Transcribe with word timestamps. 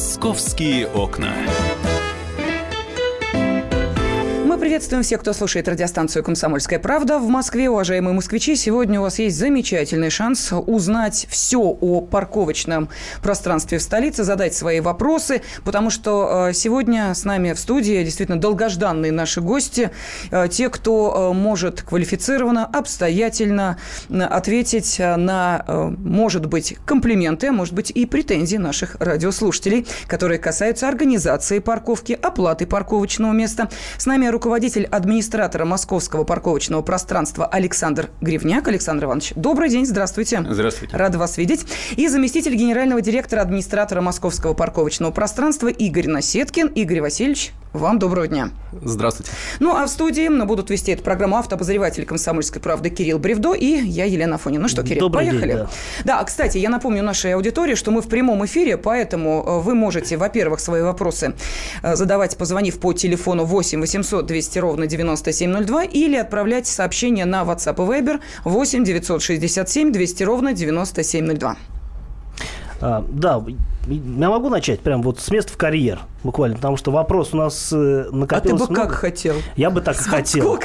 Московские 0.00 0.86
окна 0.88 1.34
приветствуем 4.60 5.02
всех, 5.02 5.22
кто 5.22 5.32
слушает 5.32 5.66
радиостанцию 5.68 6.22
«Комсомольская 6.22 6.78
правда» 6.78 7.18
в 7.18 7.26
Москве. 7.28 7.70
Уважаемые 7.70 8.12
москвичи, 8.12 8.56
сегодня 8.56 9.00
у 9.00 9.04
вас 9.04 9.18
есть 9.18 9.38
замечательный 9.38 10.10
шанс 10.10 10.52
узнать 10.52 11.26
все 11.30 11.60
о 11.60 12.02
парковочном 12.02 12.90
пространстве 13.22 13.78
в 13.78 13.82
столице, 13.82 14.22
задать 14.22 14.54
свои 14.54 14.80
вопросы, 14.80 15.40
потому 15.64 15.88
что 15.88 16.48
э, 16.50 16.52
сегодня 16.52 17.14
с 17.14 17.24
нами 17.24 17.54
в 17.54 17.58
студии 17.58 18.04
действительно 18.04 18.38
долгожданные 18.38 19.12
наши 19.12 19.40
гости, 19.40 19.92
э, 20.30 20.48
те, 20.50 20.68
кто 20.68 21.30
э, 21.30 21.34
может 21.34 21.80
квалифицированно, 21.80 22.66
обстоятельно 22.66 23.78
ответить 24.10 24.98
на, 24.98 25.64
может 25.96 26.44
быть, 26.44 26.76
комплименты, 26.84 27.46
а 27.46 27.52
может 27.52 27.72
быть 27.72 27.90
и 27.90 28.04
претензии 28.04 28.58
наших 28.58 28.96
радиослушателей, 29.00 29.86
которые 30.06 30.38
касаются 30.38 30.86
организации 30.86 31.60
парковки, 31.60 32.12
оплаты 32.20 32.66
парковочного 32.66 33.32
места. 33.32 33.70
С 33.96 34.04
нами 34.04 34.26
руководитель 34.26 34.49
руководитель 34.50 34.86
администратора 34.86 35.64
московского 35.64 36.24
парковочного 36.24 36.82
пространства 36.82 37.46
Александр 37.46 38.10
Гривняк. 38.20 38.66
Александр 38.66 39.04
Иванович, 39.04 39.32
добрый 39.36 39.68
день, 39.68 39.86
здравствуйте. 39.86 40.44
Здравствуйте. 40.50 40.96
Рада 40.96 41.18
вас 41.18 41.38
видеть. 41.38 41.64
И 41.96 42.08
заместитель 42.08 42.56
генерального 42.56 43.00
директора 43.00 43.42
администратора 43.42 44.00
московского 44.00 44.54
парковочного 44.54 45.12
пространства 45.12 45.68
Игорь 45.68 46.08
Насеткин. 46.08 46.66
Игорь 46.66 47.00
Васильевич, 47.00 47.52
вам 47.72 48.00
доброго 48.00 48.26
дня. 48.26 48.50
Здравствуйте. 48.82 49.30
Ну, 49.60 49.76
а 49.76 49.86
в 49.86 49.88
студии 49.88 50.28
будут 50.44 50.70
вести 50.70 50.90
эту 50.90 51.04
программу 51.04 51.36
автообозреватель 51.36 52.04
«Комсомольской 52.04 52.60
правды» 52.60 52.90
Кирилл 52.90 53.20
Бревдо 53.20 53.54
и 53.54 53.66
я, 53.66 54.06
Елена 54.06 54.34
Афонина. 54.34 54.62
Ну 54.62 54.68
что, 54.68 54.82
Кирилл, 54.82 55.08
Добрый 55.08 55.28
поехали? 55.28 55.52
День, 55.52 55.66
да. 56.04 56.18
да, 56.18 56.24
кстати, 56.24 56.58
я 56.58 56.68
напомню 56.68 57.04
нашей 57.04 57.32
аудитории, 57.34 57.76
что 57.76 57.92
мы 57.92 58.02
в 58.02 58.08
прямом 58.08 58.44
эфире, 58.44 58.76
поэтому 58.76 59.44
э, 59.46 59.60
вы 59.60 59.76
можете, 59.76 60.16
во-первых, 60.16 60.58
свои 60.58 60.82
вопросы 60.82 61.34
э, 61.82 61.94
задавать, 61.94 62.36
позвонив 62.36 62.80
по 62.80 62.92
телефону 62.92 63.44
8 63.44 63.80
800 63.80 64.26
200 64.26 64.39
ровно 64.56 64.86
9702 64.86 65.84
или 65.84 66.16
отправлять 66.16 66.66
сообщение 66.66 67.24
на 67.24 67.42
WhatsApp 67.42 67.76
и 67.76 68.02
Viber 68.02 68.20
8 68.44 68.84
967 68.84 69.92
200 69.92 70.22
ровно 70.22 70.52
9702. 70.52 71.56
А, 72.80 73.04
да, 73.08 73.42
я 73.86 74.30
могу 74.30 74.48
начать 74.48 74.80
прям 74.80 75.02
вот 75.02 75.20
с 75.20 75.30
места 75.30 75.52
в 75.52 75.56
карьер, 75.56 76.00
буквально, 76.22 76.56
потому 76.56 76.76
что 76.76 76.90
вопрос 76.90 77.32
у 77.32 77.36
нас 77.36 77.72
накопился. 77.72 78.36
А 78.36 78.40
ты 78.40 78.52
бы 78.52 78.56
много. 78.56 78.74
как 78.74 78.92
хотел? 78.92 79.36
Я 79.56 79.70
бы 79.70 79.80
так 79.80 80.00
и 80.00 80.04
хотел. 80.04 80.58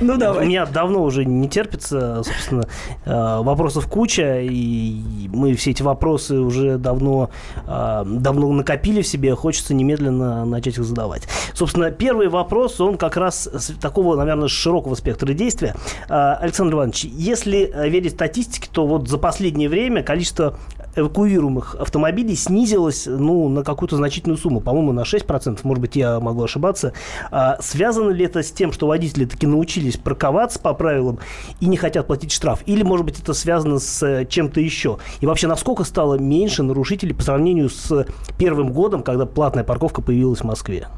Ну, 0.00 0.16
давай. 0.16 0.44
У 0.44 0.48
меня 0.48 0.66
давно 0.66 1.02
уже 1.02 1.24
не 1.24 1.48
терпится, 1.48 2.22
собственно, 2.22 2.64
э, 3.04 3.10
вопросов 3.42 3.86
куча, 3.86 4.40
и 4.42 5.28
мы 5.32 5.54
все 5.54 5.70
эти 5.70 5.82
вопросы 5.82 6.38
уже 6.38 6.78
давно, 6.78 7.30
э, 7.66 8.02
давно 8.06 8.52
накопили 8.52 9.02
в 9.02 9.06
себе, 9.06 9.34
хочется 9.34 9.74
немедленно 9.74 10.44
начать 10.44 10.76
их 10.78 10.84
задавать. 10.84 11.22
Собственно, 11.54 11.90
первый 11.90 12.28
вопрос, 12.28 12.80
он 12.80 12.96
как 12.98 13.16
раз 13.16 13.46
с 13.46 13.72
такого, 13.80 14.16
наверное, 14.16 14.48
широкого 14.48 14.94
спектра 14.94 15.32
действия. 15.32 15.74
Э, 16.08 16.34
Александр 16.40 16.74
Иванович, 16.74 17.04
если 17.04 17.72
верить 17.88 18.12
статистике, 18.12 18.68
то 18.70 18.86
вот 18.86 19.08
за 19.08 19.18
последнее 19.18 19.68
время 19.68 20.02
количество 20.02 20.58
эвакуируемых 20.96 21.74
автомобилей 21.76 22.36
снизилось 22.36 23.06
ну, 23.06 23.48
на 23.48 23.62
какую-то 23.64 23.96
значительную 23.96 24.38
сумму, 24.38 24.60
по-моему, 24.60 24.92
на 24.92 25.02
6%, 25.02 25.60
может 25.62 25.80
быть, 25.80 25.96
я 25.96 26.20
могу 26.20 26.42
ошибаться. 26.42 26.92
А 27.30 27.58
связано 27.60 28.10
ли 28.10 28.24
это 28.24 28.42
с 28.42 28.50
тем, 28.50 28.72
что 28.72 28.86
водители 28.86 29.24
таки 29.24 29.46
научились 29.46 29.96
парковаться 29.96 30.58
по 30.58 30.74
правилам 30.74 31.18
и 31.60 31.66
не 31.66 31.76
хотят 31.76 32.06
платить 32.06 32.32
штраф? 32.32 32.62
Или, 32.66 32.82
может 32.82 33.06
быть, 33.06 33.20
это 33.20 33.34
связано 33.34 33.78
с 33.78 34.02
э, 34.02 34.26
чем-то 34.26 34.60
еще? 34.60 34.98
И 35.20 35.26
вообще, 35.26 35.46
насколько 35.46 35.84
стало 35.84 36.16
меньше 36.18 36.62
нарушителей 36.62 37.14
по 37.14 37.22
сравнению 37.22 37.70
с 37.70 38.06
первым 38.38 38.72
годом, 38.72 39.02
когда 39.02 39.26
платная 39.26 39.64
парковка 39.64 40.02
появилась 40.02 40.40
в 40.40 40.44
Москве? 40.44 40.88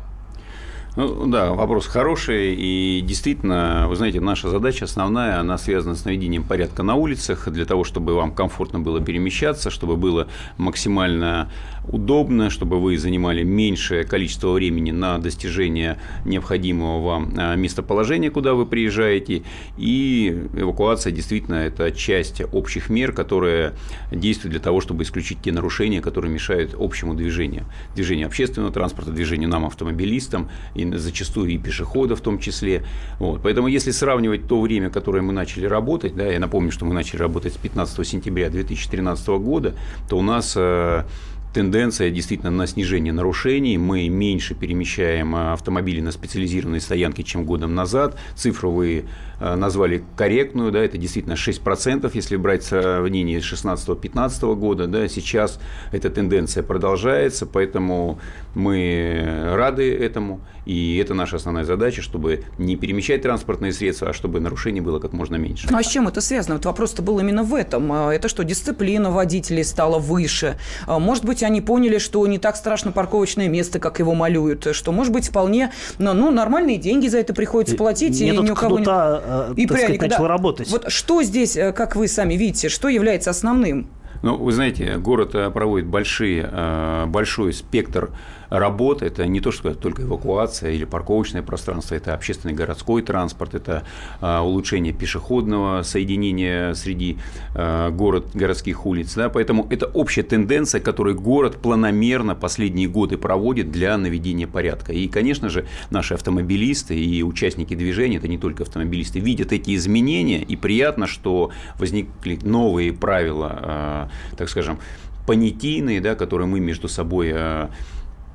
Ну, 0.95 1.27
да, 1.27 1.53
вопрос 1.53 1.87
хороший. 1.87 2.55
И 2.55 3.01
действительно, 3.01 3.87
вы 3.89 3.97
знаете, 3.97 4.21
наша 4.21 4.51
задача 4.51 4.85
основная, 4.85 5.41
она 5.41 5.57
связана 5.57 5.95
с 5.95 6.05
наведением 6.05 6.43
порядка 6.43 6.83
на 6.83 6.97
улицах, 6.97 7.49
для 7.49 7.65
того, 7.65 7.85
чтобы 7.85 8.15
вам 8.15 8.35
комфортно 8.35 8.79
было 8.79 9.01
перемещаться, 9.01 9.71
чтобы 9.71 9.97
было 9.97 10.29
максимально 10.59 11.51
удобно, 11.89 12.51
чтобы 12.51 12.81
вы 12.81 12.97
занимали 12.99 13.43
меньшее 13.43 14.05
количество 14.05 14.53
времени 14.53 14.91
на 14.91 15.19
достижение 15.19 15.99
необходимого 16.25 17.03
вам 17.03 17.35
а, 17.37 17.55
местоположения, 17.57 18.31
куда 18.31 18.55
вы 18.55 18.67
приезжаете. 18.67 19.43
И 19.77 20.47
эвакуация 20.55 21.13
действительно 21.13 21.57
это 21.57 21.91
часть 21.91 22.43
общих 22.53 22.89
мер, 22.89 23.13
которые 23.13 23.75
действуют 24.11 24.53
для 24.53 24.61
того, 24.61 24.81
чтобы 24.81 25.03
исключить 25.03 25.39
те 25.43 25.53
нарушения, 25.53 26.01
которые 26.01 26.33
мешают 26.33 26.75
общему 26.79 27.15
движению. 27.15 27.67
Движению 27.95 28.27
общественного 28.27 28.73
транспорта, 28.73 29.11
движению 29.11 29.49
нам, 29.49 29.65
автомобилистам, 29.65 30.49
и 30.75 30.91
зачастую 30.97 31.51
и 31.51 31.59
пешеходов 31.59 32.21
в 32.21 32.23
том 32.23 32.39
числе. 32.39 32.85
Вот. 33.19 33.43
Поэтому 33.43 33.69
если 33.69 33.91
сравнивать 33.91 34.47
то 34.47 34.61
время, 34.61 34.91
которое 34.91 35.23
мы 35.23 35.33
начали 35.33 35.67
работать, 35.67 36.15
да, 36.15 36.27
я 36.27 36.39
напомню, 36.39 36.71
что 36.71 36.85
мы 36.85 36.95
начали 36.95 37.19
работать 37.21 37.55
с 37.55 37.57
15 37.57 38.07
сентября 38.07 38.51
2013 38.51 39.29
года, 39.29 39.75
то 40.09 40.19
у 40.19 40.23
нас 40.23 40.55
э, 40.57 41.05
тенденция 41.53 42.11
действительно 42.11 42.51
на 42.51 42.67
снижение 42.67 43.13
нарушений. 43.13 43.79
Мы 43.79 44.09
меньше 44.09 44.55
перемещаем 44.55 45.37
э, 45.37 45.53
автомобили 45.53 46.01
на 46.01 46.13
специализированные 46.13 46.81
стоянки, 46.81 47.23
чем 47.23 47.45
годом 47.45 47.75
назад. 47.75 48.19
Цифру 48.35 48.71
вы 48.71 49.05
э, 49.05 49.32
назвали 49.57 50.05
корректную, 50.17 50.71
да, 50.71 50.81
это 50.81 50.99
действительно 50.99 51.35
6%, 51.35 52.11
если 52.15 52.37
брать 52.37 52.65
сравнение 52.65 53.41
с 53.41 53.53
16-15 53.53 54.55
года. 54.55 54.87
Да, 54.87 55.09
сейчас 55.09 55.59
эта 55.91 56.11
тенденция 56.11 56.63
продолжается, 56.63 57.47
поэтому 57.47 58.19
мы 58.55 59.51
рады 59.55 59.93
этому. 59.95 60.41
И 60.65 60.97
это 60.99 61.15
наша 61.15 61.37
основная 61.37 61.65
задача, 61.65 62.03
чтобы 62.03 62.45
не 62.57 62.77
перемещать 62.77 63.23
транспортные 63.23 63.73
средства, 63.73 64.11
а 64.11 64.13
чтобы 64.13 64.39
нарушений 64.39 64.81
было 64.81 65.01
как 65.01 65.13
можно 65.13 65.35
меньше. 65.35 65.67
Ну 65.69 65.77
а 65.77 65.83
с 65.83 65.89
чем 65.89 66.07
это 66.07 66.21
связано? 66.21 66.55
Вот 66.55 66.65
вопрос-то 66.65 67.03
был 67.03 67.19
именно 67.19 67.43
в 67.43 67.55
этом. 67.55 67.91
А 67.93 68.13
это 68.13 68.29
что, 68.29 68.45
дисциплина 68.45 69.11
водителей 69.11 69.65
стала 69.65 69.99
выше? 69.99 70.57
А 70.87 71.01
может 71.01 71.25
быть, 71.25 71.43
они 71.43 71.61
поняли, 71.61 71.99
что 71.99 72.25
не 72.29 72.39
так 72.39 72.55
страшно 72.55 72.93
парковочное 72.93 73.49
место, 73.49 73.81
как 73.81 73.99
его 73.99 74.15
малюют, 74.15 74.69
что, 74.73 74.93
может 74.93 75.13
быть, 75.13 75.29
вполне 75.29 75.73
ну, 75.99 76.13
ну 76.13 76.31
нормальные 76.31 76.77
деньги 76.77 77.09
за 77.09 77.19
это 77.19 77.35
приходится 77.35 77.77
платить, 77.77 78.21
и 78.21 78.31
тут 78.33 78.45
ни 78.45 78.51
у 78.51 78.55
кого 78.55 78.79
не... 78.79 78.85
Э, 79.33 79.55
и 79.57 79.67
пряника, 79.67 80.09
начал 80.09 80.25
да. 80.25 80.29
работать. 80.29 80.71
Вот 80.71 80.91
что 80.91 81.23
здесь, 81.23 81.57
э, 81.57 81.73
как 81.73 81.97
вы 81.97 82.09
сами 82.09 82.35
видите, 82.35 82.69
что 82.69 82.89
является 82.89 83.31
основным? 83.31 83.89
Ну, 84.23 84.37
вы 84.37 84.53
знаете, 84.53 84.99
город 84.99 85.35
э, 85.35 85.51
проводит 85.51 85.87
большие, 85.87 87.07
большой 87.07 87.53
спектр 87.53 88.11
работа– 88.59 89.05
это 89.07 89.27
не 89.27 89.41
то, 89.41 89.51
что 89.51 89.75
только 89.75 90.03
эвакуация 90.03 90.73
или 90.73 90.85
парковочное 90.85 91.43
пространство, 91.43 91.95
это 91.95 92.15
общественный 92.15 92.55
городской 92.55 93.03
транспорт, 93.03 93.55
это 93.55 93.85
а, 94.21 94.43
улучшение 94.43 94.93
пешеходного 94.93 95.83
соединения 95.83 96.75
среди 96.75 97.19
а, 97.55 97.91
город, 97.91 98.27
городских 98.35 98.85
улиц. 98.85 99.15
Да? 99.15 99.31
Поэтому 99.31 99.67
это 99.71 99.87
общая 99.87 100.23
тенденция, 100.23 100.81
которую 100.81 101.19
город 101.19 101.57
планомерно 101.63 102.35
последние 102.35 102.89
годы 102.89 103.17
проводит 103.17 103.71
для 103.71 103.97
наведения 103.97 104.47
порядка. 104.47 104.93
И, 104.93 105.09
конечно 105.09 105.49
же, 105.49 105.67
наши 105.91 106.15
автомобилисты 106.15 106.99
и 106.99 107.23
участники 107.23 107.75
движения, 107.75 108.19
это 108.19 108.29
не 108.29 108.39
только 108.39 108.65
автомобилисты, 108.65 109.19
видят 109.19 109.53
эти 109.53 109.75
изменения, 109.75 110.43
и 110.43 110.57
приятно, 110.57 111.07
что 111.07 111.51
возникли 111.79 112.39
новые 112.43 112.93
правила, 112.93 113.59
а, 113.63 114.09
так 114.37 114.51
скажем, 114.51 114.79
понятийные, 115.27 116.01
да, 116.01 116.15
которые 116.17 116.49
мы 116.49 116.61
между 116.61 116.89
собой 116.89 117.33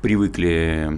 привыкли 0.08 0.90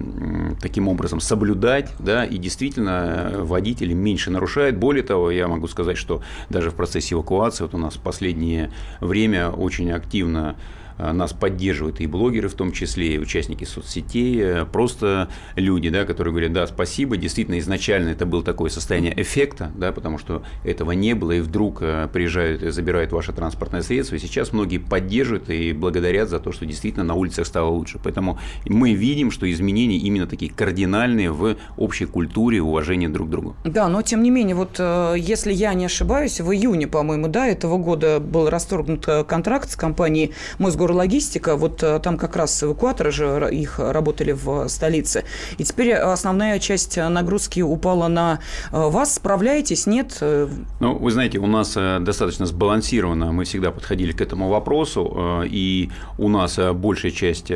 таким 0.60 0.86
образом 0.86 1.18
соблюдать, 1.18 1.90
да, 1.98 2.24
и 2.24 2.38
действительно 2.38 3.32
водители 3.38 3.92
меньше 3.92 4.30
нарушают. 4.30 4.76
Более 4.76 5.02
того, 5.02 5.32
я 5.32 5.48
могу 5.48 5.66
сказать, 5.66 5.96
что 5.96 6.22
даже 6.48 6.70
в 6.70 6.76
процессе 6.76 7.16
эвакуации, 7.16 7.64
вот 7.64 7.74
у 7.74 7.78
нас 7.78 7.96
в 7.96 8.00
последнее 8.00 8.70
время 9.00 9.50
очень 9.50 9.90
активно 9.90 10.54
Э, 10.54 10.89
нас 11.12 11.32
поддерживают 11.32 12.00
и 12.00 12.06
блогеры 12.06 12.48
в 12.48 12.54
том 12.54 12.72
числе, 12.72 13.14
и 13.14 13.18
участники 13.18 13.64
соцсетей, 13.64 14.40
э, 14.40 14.64
просто 14.66 15.28
люди, 15.56 15.88
да, 15.88 16.04
которые 16.04 16.32
говорят, 16.32 16.52
да, 16.52 16.66
спасибо, 16.66 17.16
действительно, 17.16 17.58
изначально 17.58 18.10
это 18.10 18.26
было 18.26 18.42
такое 18.42 18.70
состояние 18.70 19.14
эффекта, 19.20 19.70
да, 19.74 19.92
потому 19.92 20.18
что 20.18 20.42
этого 20.64 20.92
не 20.92 21.14
было, 21.14 21.32
и 21.32 21.40
вдруг 21.40 21.78
э, 21.80 22.08
приезжают 22.12 22.62
и 22.62 22.70
забирают 22.70 23.12
ваше 23.12 23.32
транспортное 23.32 23.82
средство, 23.82 24.16
и 24.16 24.18
сейчас 24.18 24.52
многие 24.52 24.78
поддерживают 24.78 25.48
и 25.50 25.72
благодарят 25.72 26.28
за 26.28 26.38
то, 26.38 26.52
что 26.52 26.66
действительно 26.66 27.04
на 27.04 27.14
улицах 27.14 27.46
стало 27.46 27.70
лучше. 27.70 27.98
Поэтому 28.02 28.38
мы 28.66 28.92
видим, 28.92 29.30
что 29.30 29.50
изменения 29.50 29.96
именно 29.96 30.26
такие 30.26 30.52
кардинальные 30.52 31.32
в 31.32 31.56
общей 31.76 32.06
культуре 32.06 32.60
уважения 32.60 33.08
друг 33.08 33.28
к 33.28 33.30
другу. 33.30 33.56
Да, 33.64 33.88
но 33.88 34.02
тем 34.02 34.22
не 34.22 34.30
менее, 34.30 34.54
вот 34.54 34.78
если 35.16 35.52
я 35.52 35.74
не 35.74 35.86
ошибаюсь, 35.86 36.40
в 36.40 36.52
июне, 36.52 36.86
по-моему, 36.86 37.28
да, 37.28 37.46
этого 37.46 37.78
года 37.78 38.20
был 38.20 38.50
расторгнут 38.50 39.06
контракт 39.26 39.70
с 39.70 39.76
компанией 39.76 40.32
Мосгор 40.58 40.89
Мосгорлогистика, 40.90 41.56
вот 41.56 41.82
э, 41.84 42.00
там 42.00 42.18
как 42.18 42.34
раз 42.34 42.64
эвакуаторы 42.64 43.12
же 43.12 43.48
их 43.52 43.78
работали 43.78 44.32
в 44.32 44.68
столице. 44.68 45.24
И 45.56 45.64
теперь 45.64 45.92
основная 45.92 46.58
часть 46.58 46.96
нагрузки 46.96 47.60
упала 47.60 48.08
на 48.08 48.40
вас. 48.72 49.14
Справляетесь? 49.14 49.86
Нет? 49.86 50.18
Ну, 50.20 50.98
вы 50.98 51.10
знаете, 51.12 51.38
у 51.38 51.46
нас 51.46 51.74
достаточно 51.74 52.46
сбалансировано. 52.46 53.30
Мы 53.30 53.44
всегда 53.44 53.70
подходили 53.70 54.10
к 54.12 54.20
этому 54.20 54.48
вопросу. 54.48 55.44
И 55.46 55.90
у 56.18 56.28
нас 56.28 56.58
большая 56.74 57.12
часть 57.12 57.52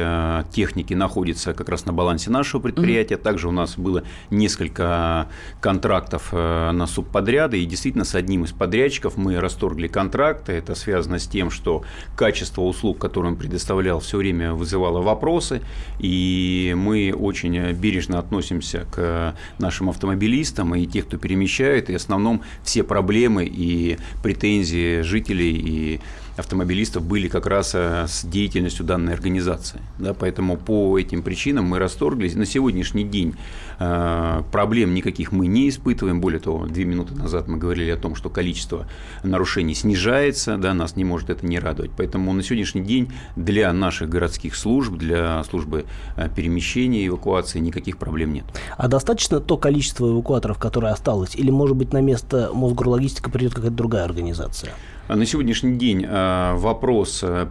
техники 0.52 0.94
находится 0.94 1.54
как 1.54 1.68
раз 1.68 1.86
на 1.86 1.92
балансе 1.92 2.30
нашего 2.30 2.60
предприятия. 2.60 3.16
Также 3.16 3.48
у 3.48 3.52
нас 3.52 3.76
было 3.76 4.04
несколько 4.30 5.26
контрактов 5.60 6.32
на 6.32 6.86
субподряды. 6.86 7.60
И 7.60 7.66
действительно, 7.66 8.04
с 8.04 8.14
одним 8.14 8.44
из 8.44 8.52
подрядчиков 8.52 9.16
мы 9.16 9.40
расторгли 9.40 9.88
контракты. 9.88 10.52
Это 10.52 10.74
связано 10.74 11.18
с 11.18 11.26
тем, 11.26 11.50
что 11.50 11.82
качество 12.16 12.62
услуг, 12.62 12.98
которые 13.14 13.30
он 13.30 13.38
предоставлял, 13.38 14.00
все 14.00 14.16
время 14.18 14.54
вызывало 14.54 15.00
вопросы. 15.00 15.62
И 16.00 16.74
мы 16.76 17.14
очень 17.16 17.72
бережно 17.72 18.18
относимся 18.18 18.86
к 18.90 19.36
нашим 19.60 19.88
автомобилистам 19.88 20.74
и 20.74 20.84
тех, 20.84 21.06
кто 21.06 21.16
перемещает. 21.16 21.90
И 21.90 21.92
в 21.92 21.96
основном 21.96 22.42
все 22.64 22.82
проблемы 22.82 23.44
и 23.44 23.98
претензии 24.20 25.02
жителей 25.02 25.52
и 25.52 26.00
автомобилистов 26.36 27.02
были 27.02 27.28
как 27.28 27.46
раз 27.46 27.74
э, 27.74 28.06
с 28.08 28.24
деятельностью 28.24 28.84
данной 28.84 29.14
организации. 29.14 29.80
Да, 29.98 30.14
поэтому 30.14 30.56
по 30.56 30.98
этим 30.98 31.22
причинам 31.22 31.66
мы 31.66 31.78
расторглись. 31.78 32.34
На 32.34 32.46
сегодняшний 32.46 33.04
день 33.04 33.34
э, 33.78 34.42
проблем 34.50 34.94
никаких 34.94 35.32
мы 35.32 35.46
не 35.46 35.68
испытываем. 35.68 36.20
Более 36.20 36.40
того, 36.40 36.66
две 36.66 36.84
минуты 36.84 37.14
назад 37.14 37.48
мы 37.48 37.58
говорили 37.58 37.90
о 37.90 37.96
том, 37.96 38.14
что 38.14 38.30
количество 38.30 38.86
нарушений 39.22 39.74
снижается, 39.74 40.56
да, 40.56 40.74
нас 40.74 40.96
не 40.96 41.04
может 41.04 41.30
это 41.30 41.46
не 41.46 41.58
радовать. 41.58 41.92
Поэтому 41.96 42.32
на 42.32 42.42
сегодняшний 42.42 42.82
день 42.82 43.12
для 43.36 43.72
наших 43.72 44.08
городских 44.08 44.56
служб, 44.56 44.94
для 44.94 45.42
службы 45.44 45.84
э, 46.16 46.28
перемещения, 46.34 47.06
эвакуации 47.06 47.58
никаких 47.60 47.98
проблем 47.98 48.32
нет. 48.32 48.44
А 48.76 48.88
достаточно 48.88 49.40
то 49.40 49.56
количество 49.56 50.10
эвакуаторов, 50.10 50.58
которое 50.58 50.92
осталось? 50.92 51.36
Или, 51.36 51.50
может 51.50 51.76
быть, 51.76 51.92
на 51.92 52.00
место 52.00 52.50
Мосгорлогистика 52.52 53.30
придет 53.30 53.54
какая-то 53.54 53.76
другая 53.76 54.04
организация? 54.04 54.72
На 55.08 55.26
сегодняшний 55.26 55.76
день 55.76 56.06
э, 56.08 56.54
вопрос 56.54 57.20
э, 57.22 57.46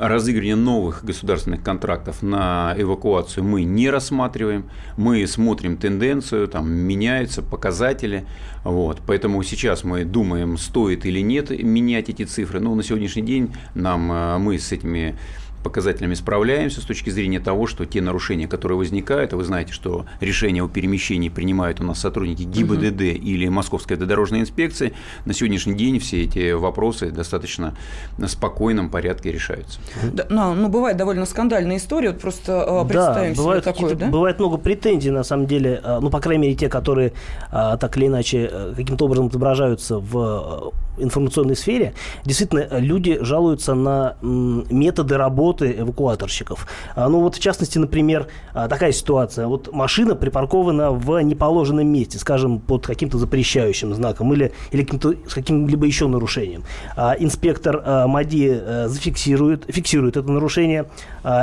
разыгрывания 0.00 0.56
новых 0.56 1.04
государственных 1.04 1.62
контрактов 1.62 2.22
на 2.22 2.74
эвакуацию 2.76 3.44
мы 3.44 3.62
не 3.62 3.88
рассматриваем. 3.88 4.68
Мы 4.96 5.24
смотрим 5.28 5.76
тенденцию, 5.76 6.48
там 6.48 6.68
меняются 6.68 7.42
показатели. 7.42 8.26
Вот. 8.64 9.00
Поэтому 9.06 9.40
сейчас 9.44 9.84
мы 9.84 10.04
думаем, 10.04 10.58
стоит 10.58 11.06
или 11.06 11.20
нет 11.20 11.50
менять 11.50 12.08
эти 12.08 12.24
цифры. 12.24 12.58
Но 12.58 12.74
на 12.74 12.82
сегодняшний 12.82 13.22
день 13.22 13.54
нам, 13.76 14.42
мы 14.42 14.58
с 14.58 14.72
этими 14.72 15.16
показателями 15.62 16.14
справляемся 16.14 16.80
с 16.80 16.84
точки 16.84 17.10
зрения 17.10 17.40
того, 17.40 17.66
что 17.66 17.84
те 17.86 18.00
нарушения, 18.00 18.48
которые 18.48 18.78
возникают, 18.78 19.32
а 19.32 19.36
вы 19.36 19.44
знаете, 19.44 19.72
что 19.72 20.06
решения 20.20 20.62
о 20.62 20.68
перемещении 20.68 21.28
принимают 21.28 21.80
у 21.80 21.84
нас 21.84 22.00
сотрудники 22.00 22.42
ГИБДД 22.42 23.00
угу. 23.00 23.26
или 23.26 23.48
Московской 23.48 23.96
автодорожной 23.96 24.40
инспекции, 24.40 24.94
на 25.24 25.34
сегодняшний 25.34 25.74
день 25.74 25.98
все 25.98 26.24
эти 26.24 26.52
вопросы 26.52 27.10
достаточно 27.10 27.74
на 28.18 28.28
спокойном 28.28 28.90
порядке 28.90 29.32
решаются. 29.32 29.80
Да, 30.02 30.26
ну, 30.30 30.54
ну, 30.54 30.68
бывает 30.68 30.96
довольно 30.96 31.26
скандальная 31.26 31.76
история, 31.76 32.10
вот 32.10 32.20
просто 32.20 32.64
э, 32.66 32.88
представим 32.88 33.34
да, 33.34 33.42
бывает 33.42 33.64
себе 33.64 33.72
такое, 33.72 33.94
да? 33.94 34.06
Бывает 34.06 34.38
много 34.38 34.56
претензий, 34.56 35.10
на 35.10 35.24
самом 35.24 35.46
деле, 35.46 35.80
э, 35.82 35.98
ну, 36.00 36.10
по 36.10 36.20
крайней 36.20 36.42
мере, 36.42 36.54
те, 36.54 36.68
которые 36.68 37.12
э, 37.52 37.76
так 37.78 37.96
или 37.96 38.06
иначе 38.06 38.50
каким-то 38.76 39.04
образом 39.04 39.26
отображаются 39.26 39.98
в 39.98 40.72
информационной 41.02 41.56
сфере, 41.56 41.94
действительно, 42.24 42.66
люди 42.78 43.18
жалуются 43.20 43.74
на 43.74 44.16
методы 44.22 45.16
работы 45.16 45.74
эвакуаторщиков. 45.78 46.66
А, 46.94 47.08
ну 47.08 47.20
вот, 47.20 47.36
в 47.36 47.40
частности, 47.40 47.78
например, 47.78 48.28
а, 48.52 48.68
такая 48.68 48.92
ситуация. 48.92 49.46
Вот 49.46 49.72
машина 49.72 50.14
припаркована 50.14 50.90
в 50.92 51.20
неположенном 51.20 51.86
месте, 51.86 52.18
скажем, 52.18 52.60
под 52.60 52.86
каким-то 52.86 53.18
запрещающим 53.18 53.94
знаком 53.94 54.32
или, 54.32 54.52
или 54.70 54.82
каким-то, 54.82 55.14
с 55.28 55.34
каким-либо 55.34 55.86
еще 55.86 56.08
нарушением. 56.08 56.64
А, 56.96 57.14
инспектор 57.18 57.82
МАДИ 58.06 58.60
э, 58.62 58.88
зафиксирует, 58.88 59.64
фиксирует 59.68 60.16
это 60.16 60.30
нарушение 60.30 60.86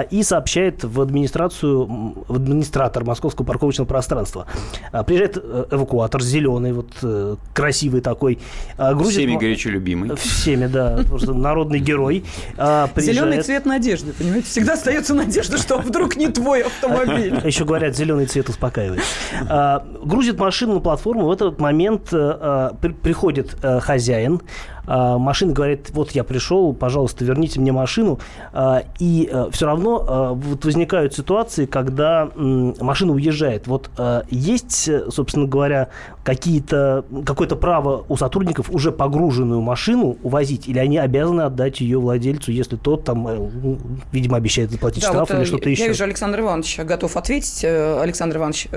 и 0.10 0.24
сообщает 0.24 0.84
в 0.84 1.02
администрацию, 1.02 1.86
в 2.28 2.36
администратор 2.36 3.04
московского 3.04 3.46
парковочного 3.46 3.88
пространства. 3.88 4.48
Приезжает 5.06 5.38
э, 5.38 5.66
эвакуатор 5.72 6.22
зеленый, 6.22 6.74
вот 6.74 6.90
э, 7.04 7.36
красивый 7.54 8.02
такой, 8.02 8.40
грузит 8.78 9.18
горячо 9.48 9.70
любимый. 9.70 10.16
Всеми, 10.16 10.68
да. 10.68 11.00
Народный 11.28 11.80
герой. 11.80 12.24
А, 12.58 12.90
Зеленый 12.96 13.42
цвет 13.42 13.66
надежды, 13.66 14.14
понимаете? 14.14 14.48
Всегда 14.48 14.74
остается 14.74 15.14
надежда, 15.14 15.58
что 15.58 15.78
вдруг 15.78 16.16
не 16.18 16.28
твой 16.28 16.62
автомобиль. 16.62 17.40
Еще 17.46 17.66
говорят, 17.66 17.96
зеленый 17.96 18.26
цвет 18.26 18.50
успокаивает. 18.50 19.02
А, 19.50 19.86
грузит 20.04 20.38
машину 20.38 20.76
на 20.76 20.80
платформу. 20.80 21.28
В 21.28 21.32
этот 21.32 21.60
момент 21.60 22.10
а, 22.12 22.76
приходит 23.02 23.56
хозяин, 23.82 24.42
а, 24.42 24.77
машина 24.88 25.54
говорит, 25.54 25.90
вот 25.92 26.12
я 26.12 26.24
пришел, 26.24 26.74
пожалуйста, 26.74 27.26
верните 27.26 27.60
мне 27.60 27.72
машину. 27.72 28.20
А, 28.54 28.84
и 29.00 29.30
а, 29.32 29.50
все 29.52 29.66
равно 29.66 30.36
вот 30.36 30.66
возникают 30.66 31.14
ситуации, 31.14 31.66
когда 31.66 32.30
машина 32.36 33.14
уезжает. 33.14 33.68
Вот 33.68 33.90
есть, 34.30 34.90
собственно 35.10 35.46
говоря, 35.48 35.90
какие-то, 36.24 37.06
какое-то 37.26 37.56
право 37.56 38.06
у 38.10 38.18
сотрудников 38.18 38.70
уже 38.70 38.92
погруженную 38.92 39.62
машину 39.62 40.18
увозить, 40.24 40.68
или 40.68 40.78
они 40.78 40.98
обязаны 40.98 41.44
отдать 41.44 41.80
ее 41.80 42.00
владельцу, 42.00 42.52
если 42.52 42.76
тот 42.76 43.06
там, 43.06 43.28
э, 43.28 43.50
видимо, 44.12 44.36
обещает 44.36 44.72
заплатить 44.72 45.04
да, 45.04 45.10
штраф 45.10 45.30
вот, 45.30 45.36
или 45.36 45.44
э, 45.44 45.46
что-то 45.46 45.70
еще? 45.70 45.84
Я 45.84 45.88
вижу, 45.88 46.04
Александр 46.04 46.42
Иванович 46.42 46.80
готов 46.80 47.16
ответить. 47.16 47.64
Э, 47.64 48.02
Александр 48.02 48.38
Иванович, 48.38 48.68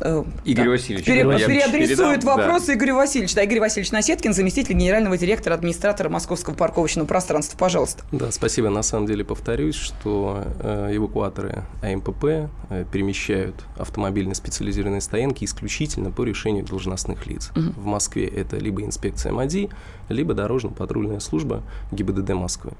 Э, 0.00 0.24
Игорь 0.44 0.64
да. 0.64 0.70
Васильевич. 0.70 1.06
Пере, 1.06 1.22
переадресует 1.24 2.20
передам, 2.20 2.36
вопросы 2.36 2.68
да. 2.68 2.74
Игорю 2.74 2.96
Васильевичу. 2.96 3.34
Да, 3.34 3.42
Игорь 3.42 3.60
Васильевич 3.60 3.92
Насеткин, 3.92 4.32
заместитель 4.32 4.74
генерального 4.74 5.16
директора, 5.16 5.54
администратора 5.54 6.08
Московского 6.08 6.54
парковочного 6.54 7.06
пространства. 7.06 7.58
Пожалуйста. 7.58 8.04
Да, 8.12 8.30
спасибо. 8.30 8.70
На 8.70 8.82
самом 8.82 9.06
деле 9.06 9.24
повторюсь, 9.24 9.74
что 9.74 10.44
э, 10.60 10.96
эвакуаторы 10.96 11.64
АМПП 11.82 12.24
э, 12.24 12.84
перемещают 12.90 13.56
автомобильные 13.76 14.34
специализированные 14.34 15.00
стоянки 15.00 15.44
исключительно 15.44 16.10
по 16.10 16.22
решению 16.22 16.64
должностных 16.64 17.26
лиц. 17.26 17.50
Угу. 17.54 17.80
В 17.80 17.84
Москве 17.84 18.26
это 18.26 18.56
либо 18.56 18.82
инспекция 18.82 19.32
МАДИ, 19.32 19.68
либо 20.08 20.34
дорожно-патрульная 20.34 21.20
служба 21.20 21.62
ГИБДД 21.92 22.30
Москвы. 22.30 22.72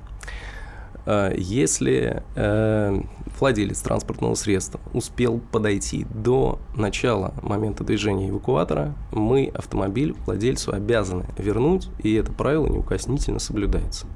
Э, 1.07 1.33
если 1.37 2.23
э, 2.35 3.01
владелец 3.39 3.81
транспортного 3.81 4.35
средства 4.35 4.81
успел 4.93 5.41
подойти 5.53 6.07
до 6.13 6.59
начала 6.75 7.35
момента 7.43 7.85
движения 7.85 8.31
эвакуатора, 8.31 8.95
мы 9.13 9.51
автомобиль 9.55 10.15
владельцу 10.27 10.73
обязаны 10.73 11.27
вернуть, 11.39 11.89
и 12.03 12.15
это 12.15 12.33
правило 12.33 12.67
неукоснительно 12.67 13.39
соблюдается. 13.39 14.07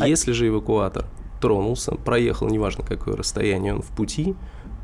А 0.00 0.08
если 0.08 0.32
же 0.32 0.48
эвакуатор 0.48 1.06
тронулся, 1.40 1.92
проехал, 1.92 2.48
неважно 2.48 2.84
какое 2.84 3.16
расстояние 3.16 3.74
он 3.74 3.82
в 3.82 3.88
пути, 3.88 4.34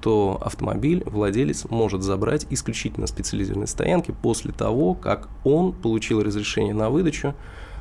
то 0.03 0.39
автомобиль 0.41 1.03
владелец 1.07 1.65
может 1.71 2.03
забрать 2.03 2.47
исключительно 2.51 3.07
специализированной 3.07 3.67
стоянки 3.67 4.15
после 4.23 4.53
того, 4.53 4.95
как 4.95 5.29
он 5.45 5.73
получил 5.73 6.23
разрешение 6.23 6.75
на 6.75 6.91
выдачу 6.91 7.35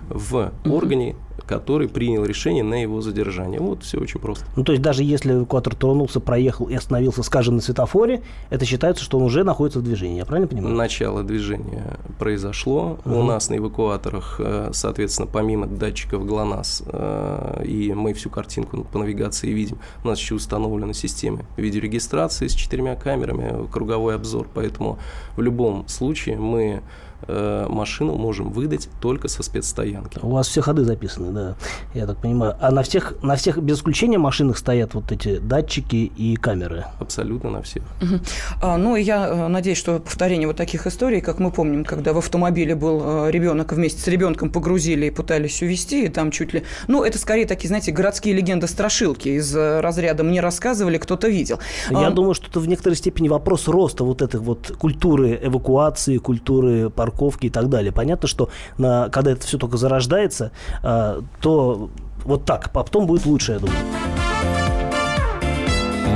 в 0.09 0.51
органе, 0.65 1.15
который 1.45 1.87
принял 1.87 2.25
решение 2.25 2.63
на 2.63 2.81
его 2.81 3.01
задержание. 3.01 3.59
Вот 3.59 3.83
все 3.83 3.99
очень 3.99 4.19
просто. 4.19 4.45
Ну, 4.55 4.63
то 4.63 4.71
есть 4.71 4.81
даже 4.81 5.03
если 5.03 5.33
эвакуатор 5.33 5.75
тронулся, 5.75 6.19
проехал 6.19 6.65
и 6.67 6.75
остановился, 6.75 7.23
скажем, 7.23 7.55
на 7.55 7.61
светофоре, 7.61 8.21
это 8.49 8.65
считается, 8.65 9.03
что 9.03 9.17
он 9.17 9.23
уже 9.23 9.43
находится 9.43 9.79
в 9.79 9.83
движении, 9.83 10.17
я 10.17 10.25
правильно 10.25 10.47
понимаю? 10.47 10.75
Начало 10.75 11.23
движения 11.23 11.97
произошло. 12.19 12.99
Угу. 13.05 13.15
У 13.15 13.23
нас 13.23 13.49
на 13.49 13.57
эвакуаторах, 13.57 14.39
э, 14.39 14.69
соответственно, 14.73 15.27
помимо 15.31 15.67
датчиков 15.67 16.25
ГЛОНАСС, 16.25 16.83
э, 16.85 17.63
и 17.65 17.93
мы 17.93 18.13
всю 18.13 18.29
картинку 18.29 18.83
по 18.83 18.99
навигации 18.99 19.51
видим, 19.51 19.77
у 20.03 20.07
нас 20.07 20.19
еще 20.19 20.35
установлена 20.35 20.93
система 20.93 21.41
видеорегистрации 21.55 22.47
с 22.47 22.53
четырьмя 22.53 22.95
камерами, 22.95 23.67
круговой 23.71 24.15
обзор, 24.15 24.47
поэтому 24.53 24.99
в 25.35 25.41
любом 25.41 25.87
случае 25.87 26.37
мы 26.37 26.81
машину 27.27 28.15
можем 28.15 28.51
выдать 28.51 28.89
только 29.01 29.27
со 29.27 29.43
спецстоянки. 29.43 30.19
У 30.21 30.29
вас 30.29 30.47
все 30.47 30.61
ходы 30.61 30.83
записаны, 30.83 31.31
да, 31.31 31.55
я 31.93 32.05
так 32.05 32.17
понимаю. 32.17 32.55
А 32.59 32.71
на 32.71 32.83
всех, 32.83 33.15
на 33.21 33.35
всех 33.35 33.57
без 33.59 33.77
исключения 33.77 34.17
машинах 34.17 34.57
стоят 34.57 34.93
вот 34.93 35.11
эти 35.11 35.37
датчики 35.37 36.11
и 36.15 36.35
камеры? 36.35 36.85
Абсолютно 36.99 37.49
на 37.49 37.61
всех. 37.61 37.83
Угу. 38.01 38.19
А, 38.61 38.77
ну, 38.77 38.95
я 38.95 39.27
э, 39.27 39.47
надеюсь, 39.47 39.77
что 39.77 39.99
повторение 39.99 40.47
вот 40.47 40.57
таких 40.57 40.87
историй, 40.87 41.21
как 41.21 41.39
мы 41.39 41.51
помним, 41.51 41.85
когда 41.85 42.13
в 42.13 42.17
автомобиле 42.17 42.75
был 42.75 43.01
э, 43.03 43.31
ребенок, 43.31 43.73
вместе 43.73 44.01
с 44.01 44.07
ребенком 44.07 44.49
погрузили 44.49 45.07
и 45.07 45.09
пытались 45.09 45.61
увезти, 45.61 46.05
и 46.05 46.09
там 46.09 46.31
чуть 46.31 46.53
ли... 46.53 46.63
Ну, 46.87 47.03
это 47.03 47.17
скорее 47.17 47.45
такие, 47.45 47.67
знаете, 47.67 47.91
городские 47.91 48.35
легенды-страшилки 48.35 49.29
из 49.29 49.55
разряда 49.55 50.23
«мне 50.23 50.41
рассказывали, 50.41 50.97
кто-то 50.97 51.27
видел». 51.27 51.59
Я 51.89 52.07
а... 52.07 52.11
думаю, 52.11 52.33
что 52.33 52.47
это 52.47 52.59
в 52.59 52.67
некоторой 52.67 52.95
степени 52.95 53.27
вопрос 53.27 53.67
роста 53.67 54.03
вот 54.03 54.21
этой 54.21 54.39
вот 54.39 54.73
культуры 54.77 55.39
эвакуации, 55.41 56.17
культуры 56.17 56.89
парковки 57.07 57.47
и 57.47 57.49
так 57.49 57.69
далее. 57.69 57.91
Понятно, 57.91 58.27
что 58.27 58.49
на, 58.77 59.09
когда 59.09 59.31
это 59.31 59.45
все 59.45 59.57
только 59.57 59.77
зарождается, 59.77 60.51
э, 60.83 61.21
то 61.41 61.89
Вот 62.25 62.43
так, 62.43 62.65
а 62.65 62.69
потом 62.69 63.07
будет 63.07 63.25
лучше, 63.25 63.53
я 63.53 63.59
думаю. 63.59 63.77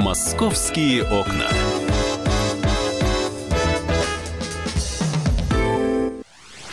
Московские 0.01 1.03
окна. 1.03 1.47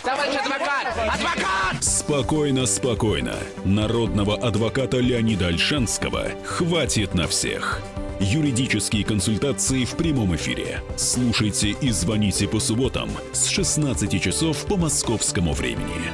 Товарищ 0.02 0.34
адвокат! 0.44 0.86
Адвокат! 1.14 1.84
Спокойно, 1.84 2.66
спокойно. 2.66 3.34
Народного 3.64 4.34
адвоката 4.34 4.96
Леонида 4.96 5.48
Альшанского 5.48 6.24
хватит 6.44 7.14
на 7.14 7.28
всех. 7.28 7.80
Юридические 8.20 9.04
консультации 9.04 9.84
в 9.84 9.94
прямом 9.96 10.34
эфире. 10.34 10.82
Слушайте 10.96 11.68
и 11.68 11.90
звоните 11.90 12.48
по 12.48 12.58
субботам 12.58 13.10
с 13.32 13.46
16 13.46 14.20
часов 14.20 14.66
по 14.66 14.76
московскому 14.76 15.52
времени. 15.52 16.10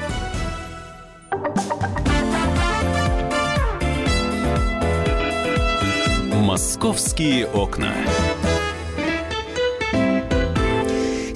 Московские 6.34 7.46
окна. 7.46 7.94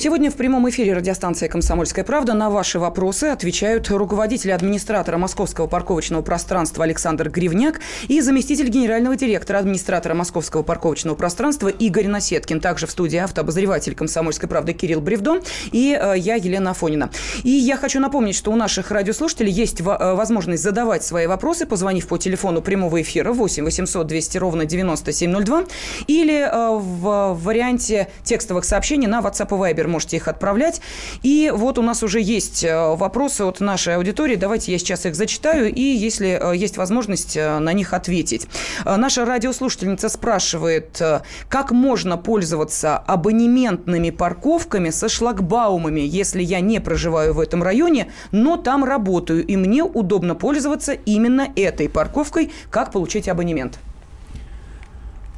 Сегодня 0.09 0.31
в 0.31 0.37
прямом 0.37 0.67
эфире 0.71 0.95
радиостанции 0.95 1.49
«Комсомольская 1.49 2.03
правда» 2.03 2.33
на 2.33 2.49
ваши 2.49 2.79
вопросы 2.79 3.25
отвечают 3.25 3.91
руководитель 3.91 4.53
администратора 4.53 5.19
Московского 5.19 5.67
парковочного 5.67 6.23
пространства 6.23 6.85
Александр 6.85 7.29
Гривняк 7.29 7.81
и 8.09 8.23
заместитель 8.23 8.71
генерального 8.71 9.17
директора 9.17 9.59
администратора 9.59 10.15
Московского 10.15 10.63
парковочного 10.63 11.15
пространства 11.15 11.69
Игорь 11.69 12.07
Насеткин. 12.07 12.63
Также 12.63 12.87
в 12.87 12.91
студии 12.91 13.19
автообозреватель 13.19 13.95
«Комсомольской 13.95 14.49
правды» 14.49 14.73
Кирилл 14.73 15.03
Бревдо 15.03 15.43
и 15.73 15.95
э, 16.01 16.15
я, 16.17 16.37
Елена 16.37 16.71
Афонина. 16.71 17.11
И 17.43 17.51
я 17.51 17.77
хочу 17.77 18.01
напомнить, 18.01 18.35
что 18.35 18.51
у 18.51 18.57
наших 18.57 18.91
радиослушателей 18.91 19.53
есть 19.53 19.83
э, 19.83 19.85
возможность 19.85 20.63
задавать 20.63 21.05
свои 21.05 21.27
вопросы, 21.27 21.67
позвонив 21.67 22.09
по 22.09 22.17
телефону 22.17 22.63
прямого 22.63 23.03
эфира 23.03 23.35
8 23.35 23.63
800 23.63 24.07
200 24.07 24.39
ровно 24.39 24.65
9702 24.65 25.65
или 26.07 26.39
э, 26.51 26.79
в 26.79 27.39
варианте 27.43 28.09
текстовых 28.25 28.65
сообщений 28.65 29.07
на 29.07 29.21
WhatsApp 29.21 29.49
и 29.49 29.75
Viber 29.75 29.98
можете 29.99 30.17
их 30.17 30.29
отправлять. 30.29 30.81
И 31.25 31.53
вот 31.53 31.77
у 31.77 31.83
нас 31.83 32.05
уже 32.05 32.21
есть 32.21 32.63
э, 32.63 32.95
вопросы 32.95 33.43
от 33.43 33.59
нашей 33.59 33.97
аудитории. 33.97 34.37
Давайте 34.37 34.71
я 34.71 34.79
сейчас 34.79 35.07
их 35.07 35.17
зачитаю, 35.17 35.75
и 35.75 35.83
если 35.83 36.39
э, 36.41 36.57
есть 36.57 36.77
возможность 36.77 37.37
э, 37.37 37.59
на 37.59 37.73
них 37.73 37.93
ответить. 37.93 38.47
Наша 38.85 39.25
радиослушательница 39.25 40.09
спрашивает, 40.09 41.03
как 41.49 41.73
можно 41.73 42.17
пользоваться 42.17 42.97
абонементными 42.97 44.11
парковками 44.11 44.91
со 44.91 45.09
шлагбаумами, 45.09 46.01
если 46.01 46.43
я 46.43 46.61
не 46.61 46.81
проживаю 46.81 47.35
в 47.35 47.41
этом 47.41 47.65
районе, 47.65 48.13
но 48.31 48.57
там 48.57 48.85
работаю, 48.85 49.45
и 49.45 49.57
мне 49.57 49.83
удобно 49.83 50.37
пользоваться 50.37 50.93
именно 50.93 51.49
этой 51.57 51.89
парковкой. 51.89 52.53
Как 52.71 52.93
получить 52.93 53.29
абонемент? 53.29 53.81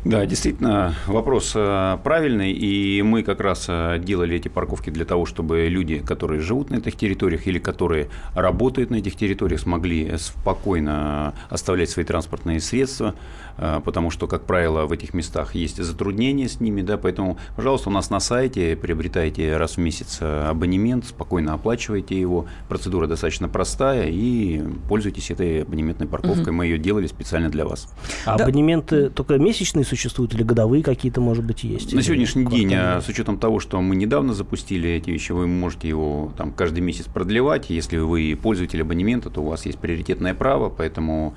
Да, 0.04 0.24
действительно, 0.24 0.94
вопрос 1.06 1.52
э, 1.54 1.98
правильный, 2.02 2.52
и 2.52 3.02
мы 3.02 3.22
как 3.22 3.40
раз 3.40 3.66
э, 3.68 3.98
делали 4.02 4.36
эти 4.36 4.48
парковки 4.48 4.88
для 4.88 5.04
того, 5.04 5.26
чтобы 5.26 5.68
люди, 5.68 5.98
которые 5.98 6.40
живут 6.40 6.70
на 6.70 6.76
этих 6.76 6.96
территориях 6.96 7.46
или 7.46 7.58
которые 7.58 8.08
работают 8.34 8.88
на 8.88 8.96
этих 8.96 9.14
территориях, 9.16 9.60
смогли 9.60 10.16
спокойно 10.16 11.34
оставлять 11.50 11.90
свои 11.90 12.06
транспортные 12.06 12.60
средства, 12.60 13.14
э, 13.58 13.82
потому 13.84 14.10
что, 14.10 14.26
как 14.26 14.46
правило, 14.46 14.86
в 14.86 14.92
этих 14.92 15.12
местах 15.12 15.54
есть 15.54 15.76
затруднения 15.76 16.48
с 16.48 16.60
ними, 16.60 16.80
да, 16.80 16.96
поэтому, 16.96 17.36
пожалуйста, 17.54 17.90
у 17.90 17.92
нас 17.92 18.08
на 18.08 18.20
сайте 18.20 18.76
приобретайте 18.76 19.58
раз 19.58 19.72
в 19.72 19.78
месяц 19.78 20.20
абонемент, 20.22 21.04
спокойно 21.04 21.52
оплачивайте 21.52 22.18
его, 22.18 22.46
процедура 22.70 23.06
достаточно 23.06 23.50
простая, 23.50 24.08
и 24.08 24.62
пользуйтесь 24.88 25.30
этой 25.30 25.62
абонементной 25.64 26.06
парковкой, 26.06 26.44
угу. 26.44 26.52
мы 26.54 26.64
ее 26.64 26.78
делали 26.78 27.06
специально 27.06 27.50
для 27.50 27.66
вас. 27.66 27.92
А 28.24 28.38
да. 28.38 28.44
абонементы 28.44 29.10
только 29.10 29.36
месячные 29.36 29.84
существуют 29.90 30.34
или 30.34 30.42
годовые 30.42 30.82
какие-то, 30.82 31.20
может 31.20 31.44
быть, 31.44 31.64
есть? 31.64 31.92
На 31.92 32.02
сегодняшний 32.02 32.46
день, 32.46 32.72
а, 32.74 33.00
с 33.00 33.08
учетом 33.08 33.38
того, 33.38 33.60
что 33.60 33.80
мы 33.80 33.96
недавно 33.96 34.32
запустили 34.32 34.88
эти 34.90 35.10
вещи, 35.10 35.32
вы 35.32 35.46
можете 35.46 35.88
его 35.88 36.32
там 36.36 36.52
каждый 36.52 36.80
месяц 36.80 37.04
продлевать. 37.06 37.70
Если 37.70 37.98
вы 37.98 38.38
пользователь 38.40 38.80
абонемента, 38.80 39.30
то 39.30 39.42
у 39.42 39.46
вас 39.46 39.66
есть 39.66 39.78
приоритетное 39.78 40.34
право, 40.34 40.70
поэтому 40.70 41.34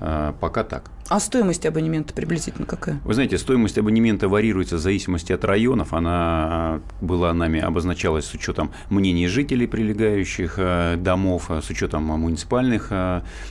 э, 0.00 0.32
пока 0.40 0.64
так. 0.64 0.90
А 1.08 1.20
стоимость 1.20 1.66
абонемента 1.66 2.14
приблизительно 2.14 2.66
какая? 2.66 2.98
Вы 3.04 3.14
знаете, 3.14 3.36
стоимость 3.36 3.76
абонемента 3.76 4.28
вариируется 4.28 4.76
в 4.76 4.80
зависимости 4.80 5.32
от 5.32 5.44
районов. 5.44 5.92
Она 5.92 6.80
была 7.00 7.34
нами 7.34 7.60
обозначалась 7.60 8.24
с 8.24 8.34
учетом 8.34 8.70
мнений 8.88 9.28
жителей 9.28 9.66
прилегающих 9.66 10.54
э, 10.56 10.96
домов, 10.96 11.50
с 11.50 11.68
учетом 11.68 12.04
муниципальных 12.04 12.90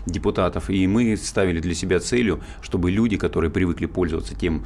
депутатов. 0.05 0.69
И 0.69 0.87
мы 0.87 1.15
ставили 1.15 1.59
для 1.59 1.75
себя 1.75 1.99
целью, 1.99 2.41
чтобы 2.61 2.89
люди, 2.89 3.17
которые 3.17 3.51
привыкли 3.51 3.85
пользоваться 3.85 4.35
тем 4.35 4.65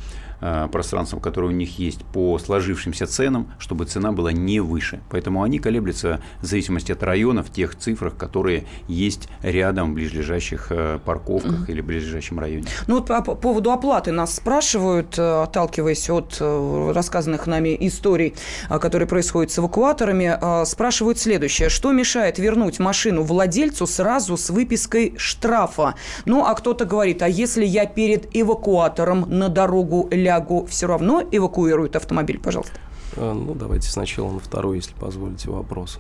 пространством, 0.72 1.20
которое 1.20 1.48
у 1.48 1.51
них 1.51 1.79
есть, 1.79 2.06
по 2.06 2.38
сложившимся 2.38 3.08
ценам, 3.08 3.51
чтобы 3.58 3.86
цена 3.86 4.12
была 4.12 4.32
не 4.32 4.60
выше. 4.60 5.01
Поэтому 5.10 5.41
они 5.41 5.58
колеблются 5.58 6.22
в 6.41 6.46
зависимости 6.46 6.91
от 6.91 7.01
района 7.01 7.41
в 7.41 7.51
тех 7.51 7.75
цифрах, 7.75 8.15
которые 8.17 8.65
есть 8.88 9.29
рядом 9.41 9.91
в 9.91 9.96
ближайших 9.96 10.72
парковках 11.03 11.67
mm-hmm. 11.67 11.72
или 11.72 11.82
в 11.82 11.86
ближайшем 11.86 12.39
районе. 12.39 12.67
Ну 12.86 12.96
вот 12.96 13.08
по 13.08 13.22
поводу 13.22 13.72
оплаты 13.72 14.12
нас 14.12 14.36
спрашивают, 14.36 15.18
э, 15.18 15.44
отталкиваясь 15.44 16.10
от 16.10 16.38
рассказанных 16.40 17.48
нами 17.48 17.76
историй, 17.80 18.36
которые 18.70 19.08
происходят 19.08 19.52
с 19.52 19.60
эвакуаторами, 19.60 20.66
спрашивают 20.66 21.18
следующее. 21.18 21.70
Что 21.70 21.92
мешает 21.92 22.38
вернуть 22.40 22.80
машину 22.80 23.24
владельцу 23.24 23.88
сразу 23.88 24.38
с 24.38 24.50
выпиской 24.50 25.16
штрафа? 25.18 25.96
Ну, 26.26 26.46
а 26.46 26.54
кто-то 26.56 26.86
говорит, 26.86 27.22
а 27.22 27.28
если 27.28 27.66
я 27.66 27.86
перед 27.86 28.36
эвакуатором 28.36 29.26
на 29.28 29.50
дорогу 29.50 30.08
лягу, 30.12 30.66
все 30.66 30.88
равно 30.88 31.24
эвакуируют 31.32 31.96
автомобиль, 31.96 32.40
пожалуйста? 32.40 32.80
Э, 33.16 33.34
ну, 33.34 33.54
давайте 33.54 33.90
сначала 33.90 34.32
на 34.32 34.40
второй, 34.40 34.78
если 34.78 34.94
позволите, 34.94 35.50
вопрос. 35.50 36.00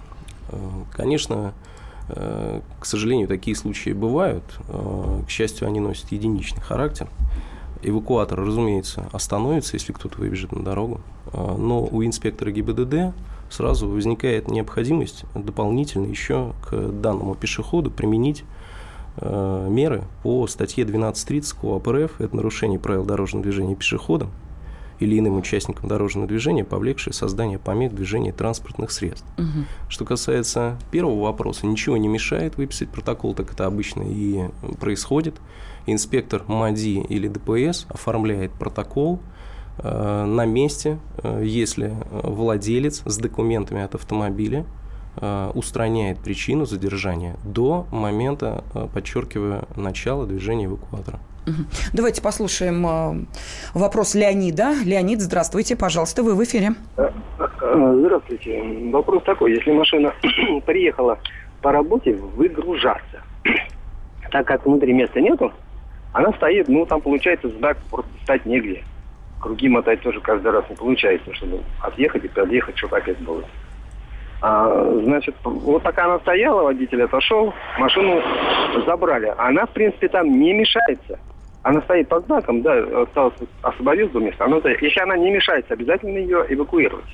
Э, 0.49 0.57
конечно, 0.93 1.53
э, 1.53 1.76
к 2.09 2.85
сожалению, 2.85 3.27
такие 3.27 3.55
случаи 3.55 3.91
бывают. 3.91 4.43
К 4.67 5.29
счастью, 5.29 5.67
они 5.67 5.79
носят 5.79 6.11
единичный 6.11 6.61
характер. 6.61 7.07
Эвакуатор, 7.83 8.39
разумеется, 8.39 9.07
остановится, 9.11 9.75
если 9.75 9.93
кто-то 9.93 10.17
выбежит 10.19 10.51
на 10.51 10.63
дорогу. 10.63 11.01
Но 11.33 11.83
у 11.83 12.03
инспектора 12.03 12.51
ГИБДД 12.51 13.13
сразу 13.49 13.87
возникает 13.87 14.49
необходимость 14.49 15.23
дополнительно 15.35 16.05
еще 16.05 16.53
к 16.69 16.75
данному 16.75 17.35
пешеходу 17.35 17.91
применить 17.91 18.43
Э, 19.19 19.67
меры 19.69 20.03
по 20.21 20.45
статье 20.47 20.85
12.30 20.85 21.55
КОАП 21.59 21.87
РФ 21.87 22.21
«Это 22.21 22.35
нарушение 22.35 22.79
правил 22.79 23.03
дорожного 23.03 23.43
движения 23.43 23.75
пешеходом 23.75 24.29
или 24.99 25.19
иным 25.19 25.37
участникам 25.37 25.87
дорожного 25.87 26.27
движения, 26.27 26.63
повлекшее 26.63 27.13
создание 27.13 27.59
помех 27.59 27.93
движения 27.93 28.31
транспортных 28.31 28.91
средств. 28.91 29.25
Угу. 29.37 29.65
Что 29.89 30.05
касается 30.05 30.77
первого 30.91 31.23
вопроса, 31.23 31.65
ничего 31.65 31.97
не 31.97 32.07
мешает 32.07 32.57
выписать 32.57 32.89
протокол, 32.89 33.33
так 33.33 33.51
это 33.51 33.65
обычно 33.65 34.03
и 34.03 34.49
происходит. 34.79 35.35
Инспектор 35.85 36.43
МАДИ 36.47 37.05
или 37.07 37.27
ДПС 37.27 37.85
оформляет 37.89 38.51
протокол 38.51 39.19
э, 39.77 40.25
на 40.25 40.45
месте, 40.45 40.99
э, 41.23 41.41
если 41.45 41.93
владелец 42.11 43.03
с 43.05 43.17
документами 43.17 43.81
от 43.81 43.95
автомобиля 43.95 44.65
Э, 45.19 45.51
устраняет 45.55 46.19
причину 46.19 46.65
задержания 46.65 47.37
до 47.43 47.87
момента, 47.91 48.63
подчеркиваю, 48.93 49.67
начала 49.75 50.27
движения 50.27 50.65
эвакуатора. 50.65 51.19
Давайте 51.93 52.21
послушаем 52.21 52.85
э, 52.85 53.25
вопрос 53.73 54.15
Леонида. 54.15 54.73
Леонид, 54.83 55.21
здравствуйте, 55.21 55.75
пожалуйста, 55.75 56.23
вы 56.23 56.35
в 56.35 56.43
эфире. 56.43 56.71
Здравствуйте. 57.37 58.61
Вопрос 58.91 59.23
такой. 59.23 59.53
Если 59.53 59.71
машина 59.71 60.13
приехала 60.65 61.19
по 61.61 61.71
работе 61.71 62.13
выгружаться, 62.13 63.21
так 64.31 64.45
как 64.45 64.65
внутри 64.65 64.93
места 64.93 65.21
нету, 65.21 65.51
она 66.13 66.31
стоит, 66.33 66.67
ну, 66.67 66.85
там 66.85 67.01
получается 67.01 67.49
знак 67.49 67.77
просто 67.89 68.11
стать 68.23 68.45
негде. 68.45 68.83
Круги 69.39 69.69
мотать 69.69 70.01
тоже 70.01 70.19
каждый 70.19 70.51
раз 70.51 70.65
не 70.69 70.75
получается, 70.75 71.33
чтобы 71.35 71.61
отъехать 71.81 72.25
и 72.25 72.27
подъехать, 72.27 72.77
чтобы 72.77 72.97
опять 72.97 73.19
было. 73.19 73.43
А, 74.41 74.99
значит, 75.03 75.35
вот 75.43 75.83
пока 75.83 76.05
она 76.05 76.19
стояла, 76.19 76.63
водитель 76.63 77.03
отошел, 77.03 77.53
машину 77.77 78.21
забрали. 78.85 79.33
Она, 79.37 79.65
в 79.65 79.69
принципе, 79.69 80.07
там 80.07 80.39
не 80.39 80.53
мешается. 80.53 81.19
Она 81.63 81.81
стоит 81.81 82.07
под 82.07 82.25
знаком, 82.25 82.61
да, 82.61 83.01
осталось 83.01 83.33
освободить 83.61 84.11
до 84.11 84.19
места. 84.19 84.45
Она, 84.45 84.57
если 84.57 84.99
она 84.99 85.17
не 85.17 85.31
мешается, 85.31 85.73
обязательно 85.73 86.17
ее 86.17 86.45
эвакуировать. 86.49 87.05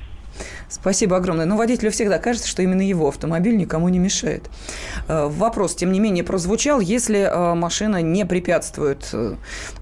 Спасибо 0.68 1.16
огромное. 1.16 1.46
Но 1.46 1.56
водителю 1.56 1.90
всегда 1.90 2.18
кажется, 2.18 2.48
что 2.48 2.62
именно 2.62 2.82
его 2.82 3.08
автомобиль 3.08 3.56
никому 3.56 3.88
не 3.88 3.98
мешает. 3.98 4.50
Э, 5.08 5.26
вопрос, 5.28 5.74
тем 5.74 5.92
не 5.92 6.00
менее, 6.00 6.24
прозвучал. 6.24 6.80
Если 6.80 7.20
э, 7.20 7.54
машина 7.54 8.02
не 8.02 8.26
препятствует 8.26 9.08
э, 9.12 9.34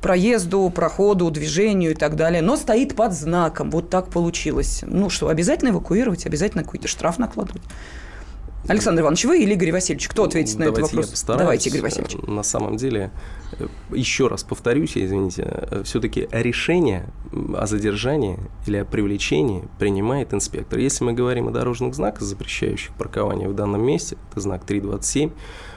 проезду, 0.02 0.70
проходу, 0.70 1.30
движению 1.30 1.92
и 1.92 1.94
так 1.94 2.16
далее, 2.16 2.42
но 2.42 2.56
стоит 2.56 2.94
под 2.94 3.12
знаком, 3.12 3.70
вот 3.70 3.90
так 3.90 4.10
получилось. 4.10 4.84
Ну 4.86 5.08
что, 5.08 5.28
обязательно 5.28 5.70
эвакуировать, 5.70 6.26
обязательно 6.26 6.64
какой-то 6.64 6.88
штраф 6.88 7.18
накладывать? 7.18 7.62
Александр 8.68 9.02
Иванович, 9.02 9.24
вы 9.24 9.42
или 9.42 9.54
Игорь 9.54 9.72
Васильевич? 9.72 10.08
Кто 10.08 10.24
ответит 10.24 10.56
на 10.58 10.66
Давайте 10.66 10.80
этот 10.80 10.92
вопрос? 10.92 11.06
Я 11.06 11.10
постараюсь. 11.10 11.42
Давайте, 11.42 11.70
Игорь 11.70 11.80
Васильевич. 11.82 12.16
На 12.28 12.42
самом 12.44 12.76
деле, 12.76 13.10
э, 13.58 13.66
еще 13.90 14.28
раз 14.28 14.44
повторюсь, 14.44 14.92
извините, 14.94 15.42
э, 15.46 15.82
все-таки 15.84 16.28
решение 16.30 17.06
о 17.56 17.66
задержании 17.66 18.38
или 18.66 18.76
о 18.76 18.84
привлечении 18.84 19.64
принимает 19.80 20.32
инспектор. 20.32 20.78
Если 20.78 21.02
мы 21.02 21.12
говорим 21.12 21.48
о 21.48 21.50
дорожных 21.50 21.94
знаках, 21.94 22.22
запрещающих 22.22 22.94
паркование 22.94 23.48
в 23.48 23.54
данном 23.54 23.82
месте, 23.84 24.16
это 24.30 24.40
знак 24.40 24.64
327, 24.64 25.30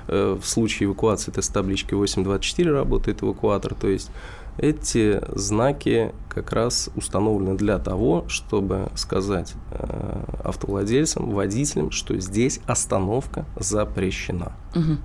э, 0.07 0.37
в 0.39 0.45
случае 0.45 0.87
эвакуации 0.87 1.31
это 1.31 1.41
с 1.41 1.47
табличкой 1.47 1.97
824 1.97 2.71
работает 2.71 3.23
эвакуатор, 3.23 3.73
то 3.73 3.87
есть 3.87 4.11
эти 4.57 5.21
знаки 5.37 6.13
как 6.29 6.51
раз 6.51 6.89
установлены 6.95 7.55
для 7.55 7.77
того, 7.79 8.25
чтобы 8.27 8.89
сказать 8.95 9.53
э, 9.71 10.23
автовладельцам, 10.43 11.31
водителям, 11.31 11.91
что 11.91 12.17
здесь 12.19 12.59
остановка 12.65 13.45
запрещена. 13.57 14.53
Угу. 14.75 14.97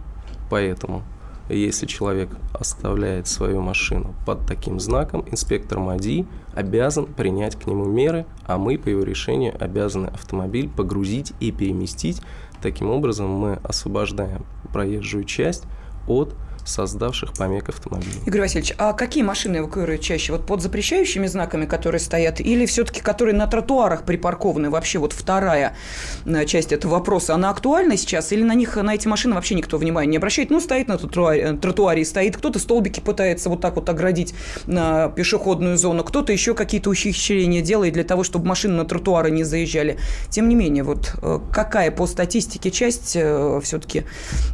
Поэтому, 0.50 1.02
если 1.48 1.86
человек 1.86 2.30
оставляет 2.52 3.26
свою 3.28 3.60
машину 3.60 4.14
под 4.26 4.46
таким 4.46 4.80
знаком, 4.80 5.24
инспектор 5.30 5.78
МАДИ 5.78 6.26
обязан 6.54 7.06
принять 7.06 7.56
к 7.56 7.66
нему 7.66 7.84
меры, 7.84 8.26
а 8.44 8.58
мы 8.58 8.78
по 8.78 8.88
его 8.88 9.02
решению 9.02 9.54
обязаны 9.62 10.06
автомобиль 10.08 10.68
погрузить 10.68 11.32
и 11.40 11.52
переместить. 11.52 12.22
Таким 12.60 12.90
образом, 12.90 13.30
мы 13.30 13.54
освобождаем 13.62 14.44
проезжую 14.72 15.24
часть 15.24 15.64
от 16.06 16.34
создавших 16.70 17.32
помех 17.34 17.68
автомобилей. 17.68 18.20
Игорь 18.26 18.42
Васильевич, 18.42 18.74
а 18.78 18.92
какие 18.92 19.22
машины 19.22 19.58
эвакуируют 19.58 20.00
чаще? 20.00 20.32
Вот 20.32 20.46
под 20.46 20.62
запрещающими 20.62 21.26
знаками, 21.26 21.66
которые 21.66 22.00
стоят, 22.00 22.40
или 22.40 22.64
все-таки 22.66 23.00
которые 23.00 23.34
на 23.36 23.46
тротуарах 23.46 24.04
припаркованы? 24.04 24.70
Вообще 24.70 24.98
вот 24.98 25.12
вторая 25.12 25.76
э, 26.24 26.44
часть 26.46 26.72
этого 26.72 26.92
вопроса, 26.92 27.34
она 27.34 27.50
актуальна 27.50 27.96
сейчас? 27.96 28.32
Или 28.32 28.42
на 28.42 28.54
них, 28.54 28.76
на 28.76 28.94
эти 28.94 29.08
машины 29.08 29.34
вообще 29.34 29.54
никто 29.54 29.76
внимания 29.76 30.12
не 30.12 30.16
обращает? 30.16 30.50
Ну, 30.50 30.60
стоит 30.60 30.88
на 30.88 30.96
тротуаре, 30.96 31.40
э, 31.42 31.56
тротуаре 31.56 32.04
стоит, 32.04 32.36
кто-то 32.36 32.58
столбики 32.58 33.00
пытается 33.00 33.50
вот 33.50 33.60
так 33.60 33.74
вот 33.74 33.88
оградить 33.88 34.34
на 34.66 35.08
пешеходную 35.08 35.76
зону, 35.76 36.04
кто-то 36.04 36.32
еще 36.32 36.54
какие-то 36.54 36.90
ухищрения 36.90 37.62
делает 37.62 37.94
для 37.94 38.04
того, 38.04 38.22
чтобы 38.24 38.46
машины 38.46 38.74
на 38.74 38.84
тротуары 38.84 39.30
не 39.30 39.44
заезжали. 39.44 39.98
Тем 40.28 40.48
не 40.48 40.54
менее, 40.54 40.84
вот 40.84 41.14
э, 41.22 41.40
какая 41.52 41.90
по 41.90 42.06
статистике 42.06 42.70
часть 42.70 43.10
все-таки 43.10 44.04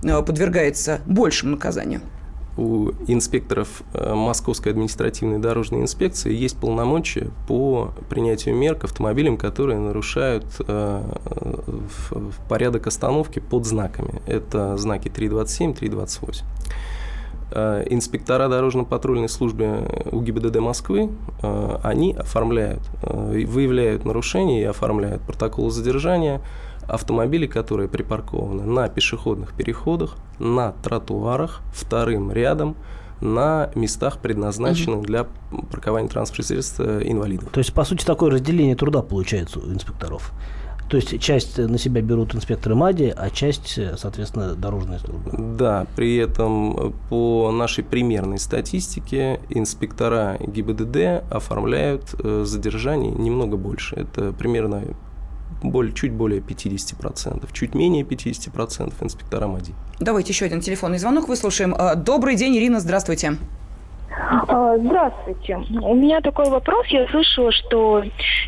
подвергается 0.03 1.01
большему 1.07 1.53
наказанию? 1.53 2.01
У 2.57 2.91
инспекторов 3.07 3.83
э, 3.93 4.15
Московской 4.15 4.73
административной 4.73 5.39
дорожной 5.39 5.83
инспекции 5.83 6.33
есть 6.33 6.57
полномочия 6.57 7.31
по 7.47 7.93
принятию 8.09 8.57
мер 8.57 8.75
к 8.75 8.85
автомобилям, 8.85 9.37
которые 9.37 9.79
нарушают 9.79 10.45
э, 10.67 11.03
порядок 12.49 12.87
остановки 12.87 13.41
под 13.41 13.67
знаками. 13.67 14.23
Это 14.27 14.77
знаки 14.79 15.09
327, 15.09 15.75
328. 15.75 16.47
Э, 17.53 17.85
инспектора 17.91 18.49
дорожно-патрульной 18.49 19.29
службы 19.29 19.87
УГИБДД 20.11 20.57
Москвы, 20.61 21.11
они 21.83 22.15
оформляют, 22.15 22.83
выявляют 23.03 24.05
нарушения 24.05 24.63
и 24.63 24.65
оформляют 24.65 25.23
протоколы 25.23 25.71
задержания 25.71 26.41
автомобили, 26.89 27.47
которые 27.47 27.89
припаркованы 27.89 28.65
на 28.65 28.89
пешеходных 28.89 29.53
переходах, 29.55 30.17
на 30.39 30.73
тротуарах, 30.73 31.61
вторым 31.73 32.33
рядом, 32.33 32.77
на 33.21 33.71
местах, 33.75 34.19
предназначенных 34.19 34.99
угу. 34.99 35.07
для 35.07 35.27
паркования 35.71 36.09
транспортных 36.09 36.47
средств 36.47 36.81
э, 36.81 37.03
инвалидов. 37.05 37.49
То 37.51 37.61
есть, 37.61 37.73
по 37.73 37.85
сути, 37.85 38.05
такое 38.05 38.31
разделение 38.31 38.77
труда 38.77 39.03
получается 39.03 39.59
у 39.59 39.73
инспекторов. 39.73 40.33
То 40.89 40.99
есть 40.99 41.19
часть 41.21 41.59
на 41.59 41.79
себя 41.79 42.01
берут 42.01 42.35
инспекторы 42.35 42.77
МАДИ, 42.77 43.13
а 43.17 43.31
часть, 43.31 43.79
соответственно, 43.97 44.55
дорожные 44.55 45.01
службы. 45.01 45.33
Да, 45.59 45.87
при 45.97 46.17
этом 46.17 46.77
э, 46.77 46.93
по 47.09 47.51
нашей 47.51 47.83
примерной 47.83 48.39
статистике 48.39 49.41
инспектора 49.49 50.37
ГИБДД 50.41 51.25
оформляют 51.31 52.15
э, 52.19 52.45
задержаний 52.47 53.11
немного 53.11 53.57
больше. 53.57 53.97
Это 53.97 54.33
примерно 54.33 54.83
более, 55.63 55.93
чуть 55.93 56.13
более 56.13 56.41
50%, 56.41 57.49
чуть 57.53 57.75
менее 57.75 58.05
50% 58.05 58.93
инспектора 59.01 59.47
МАДИ. 59.47 59.75
Давайте 60.01 60.33
еще 60.33 60.47
один 60.47 60.61
телефонный 60.61 60.99
звонок 60.99 61.29
выслушаем. 61.29 61.75
А, 61.77 61.95
добрый 61.95 62.37
день, 62.37 62.57
Ирина, 62.57 62.81
здравствуйте. 62.81 63.37
А, 64.19 64.79
здравствуйте. 64.79 65.57
У 65.83 65.95
меня 65.95 66.21
такой 66.21 66.49
вопрос. 66.49 66.87
Я 66.87 67.07
слышала, 67.09 67.53
что 67.53 68.03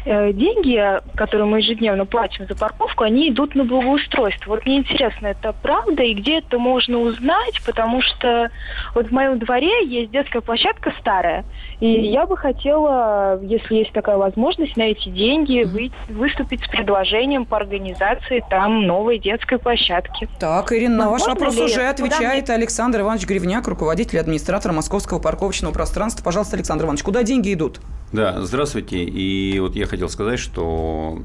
э, 0.04 0.32
деньги, 0.32 0.82
которые 1.14 1.46
мы 1.46 1.58
ежедневно 1.58 2.06
платим 2.06 2.46
за 2.46 2.56
парковку, 2.56 3.04
они 3.04 3.28
идут 3.30 3.54
на 3.54 3.64
благоустройство. 3.64 4.50
Вот 4.50 4.64
мне 4.64 4.78
интересно, 4.78 5.26
это 5.26 5.52
правда 5.62 6.02
и 6.02 6.14
где 6.14 6.38
это 6.38 6.58
можно 6.58 6.98
узнать? 6.98 7.60
Потому 7.66 8.00
что 8.00 8.50
вот 8.94 9.08
в 9.08 9.10
моем 9.12 9.38
дворе 9.38 9.86
есть 9.86 10.10
детская 10.10 10.40
площадка 10.40 10.92
старая, 11.00 11.44
и 11.80 11.86
я 11.86 12.26
бы 12.26 12.36
хотела, 12.36 13.38
если 13.42 13.76
есть 13.76 13.92
такая 13.92 14.16
возможность, 14.16 14.76
на 14.76 14.82
эти 14.82 15.08
деньги 15.10 15.64
вы, 15.64 15.90
выступить 16.08 16.64
с 16.64 16.68
предложением 16.68 17.44
по 17.44 17.56
организации 17.56 18.42
там 18.48 18.86
новой 18.86 19.18
детской 19.18 19.58
площадки. 19.58 20.28
Так, 20.40 20.72
Ирина, 20.72 20.96
на 20.96 21.10
ваш 21.10 21.26
вопрос 21.26 21.58
уже 21.58 21.82
отвечает 21.82 22.48
Александр 22.50 23.00
Иванович 23.00 23.26
Гривняк, 23.26 23.68
руководитель 23.68 24.18
администратора 24.18 24.72
Московского 24.72 25.18
парковочного 25.18 25.57
парковочного 25.58 25.72
пространства. 25.72 26.22
Пожалуйста, 26.22 26.56
Александр 26.56 26.84
Иванович, 26.84 27.02
куда 27.02 27.22
деньги 27.22 27.52
идут? 27.52 27.80
Да, 28.12 28.42
здравствуйте. 28.42 29.04
И 29.04 29.58
вот 29.60 29.76
я 29.76 29.86
хотел 29.86 30.08
сказать, 30.08 30.38
что 30.38 31.22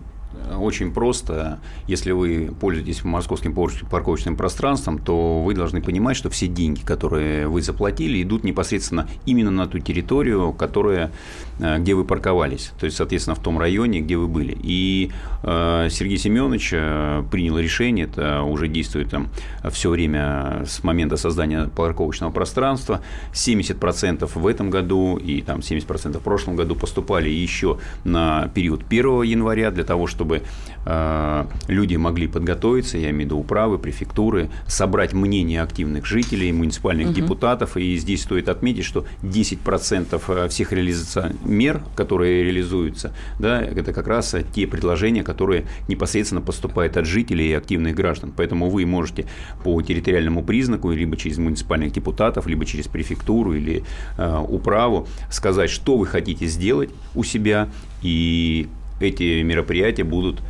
очень 0.57 0.91
просто. 0.91 1.59
Если 1.87 2.11
вы 2.11 2.51
пользуетесь 2.59 3.03
московским 3.03 3.53
парковочным 3.53 4.35
пространством, 4.35 4.97
то 4.97 5.41
вы 5.41 5.53
должны 5.53 5.81
понимать, 5.81 6.17
что 6.17 6.29
все 6.29 6.47
деньги, 6.47 6.81
которые 6.81 7.47
вы 7.47 7.61
заплатили, 7.61 8.21
идут 8.21 8.43
непосредственно 8.43 9.07
именно 9.25 9.51
на 9.51 9.67
ту 9.67 9.79
территорию, 9.79 10.53
которая, 10.53 11.11
э, 11.59 11.79
где 11.79 11.93
вы 11.93 12.05
парковались. 12.05 12.71
То 12.79 12.85
есть, 12.85 12.97
соответственно, 12.97 13.35
в 13.35 13.39
том 13.39 13.59
районе, 13.59 14.01
где 14.01 14.17
вы 14.17 14.27
были. 14.27 14.57
И 14.61 15.11
э, 15.43 15.87
Сергей 15.89 16.17
Семенович 16.17 16.71
э, 16.73 17.23
принял 17.31 17.57
решение, 17.57 18.05
это 18.05 18.41
уже 18.41 18.67
действует 18.67 19.09
там 19.09 19.29
все 19.71 19.89
время 19.89 20.63
с 20.65 20.83
момента 20.83 21.17
создания 21.17 21.67
парковочного 21.67 22.31
пространства. 22.31 23.01
70% 23.33 24.29
в 24.33 24.47
этом 24.47 24.69
году 24.69 25.17
и 25.17 25.41
там 25.41 25.59
70% 25.59 26.19
в 26.19 26.23
прошлом 26.23 26.55
году 26.55 26.75
поступали 26.75 27.29
еще 27.29 27.77
на 28.03 28.49
период 28.53 28.83
1 28.89 29.23
января 29.23 29.71
для 29.71 29.83
того, 29.83 30.07
чтобы 30.07 30.32
чтобы 30.33 30.43
э, 30.85 31.45
люди 31.67 31.95
могли 31.95 32.27
подготовиться, 32.27 32.97
я 32.97 33.09
имею 33.09 33.23
в 33.23 33.25
виду 33.25 33.37
управы, 33.37 33.77
префектуры, 33.77 34.49
собрать 34.67 35.13
мнение 35.13 35.61
активных 35.61 36.05
жителей, 36.05 36.51
муниципальных 36.51 37.07
угу. 37.07 37.15
депутатов. 37.15 37.77
И 37.77 37.95
здесь 37.97 38.23
стоит 38.23 38.49
отметить, 38.49 38.85
что 38.85 39.05
10% 39.21 40.21
э, 40.27 40.47
всех 40.49 40.71
реализационных 40.71 41.43
мер, 41.45 41.83
которые 41.95 42.43
реализуются, 42.43 43.13
да, 43.39 43.61
это 43.61 43.93
как 43.93 44.07
раз 44.07 44.35
те 44.53 44.67
предложения, 44.67 45.23
которые 45.23 45.65
непосредственно 45.87 46.41
поступают 46.41 46.97
от 46.97 47.05
жителей 47.05 47.49
и 47.49 47.53
активных 47.53 47.95
граждан. 47.95 48.33
Поэтому 48.35 48.69
вы 48.69 48.85
можете 48.85 49.25
по 49.63 49.81
территориальному 49.81 50.43
признаку, 50.43 50.91
либо 50.91 51.17
через 51.17 51.37
муниципальных 51.37 51.93
депутатов, 51.93 52.47
либо 52.47 52.65
через 52.65 52.87
префектуру 52.87 53.53
или 53.53 53.83
э, 54.17 54.45
управу 54.47 55.07
сказать, 55.29 55.69
что 55.69 55.97
вы 55.97 56.05
хотите 56.05 56.47
сделать 56.47 56.89
у 57.15 57.23
себя, 57.23 57.69
и 58.01 58.67
эти 58.99 59.41
мероприятия 59.41 60.03
будут 60.03 60.41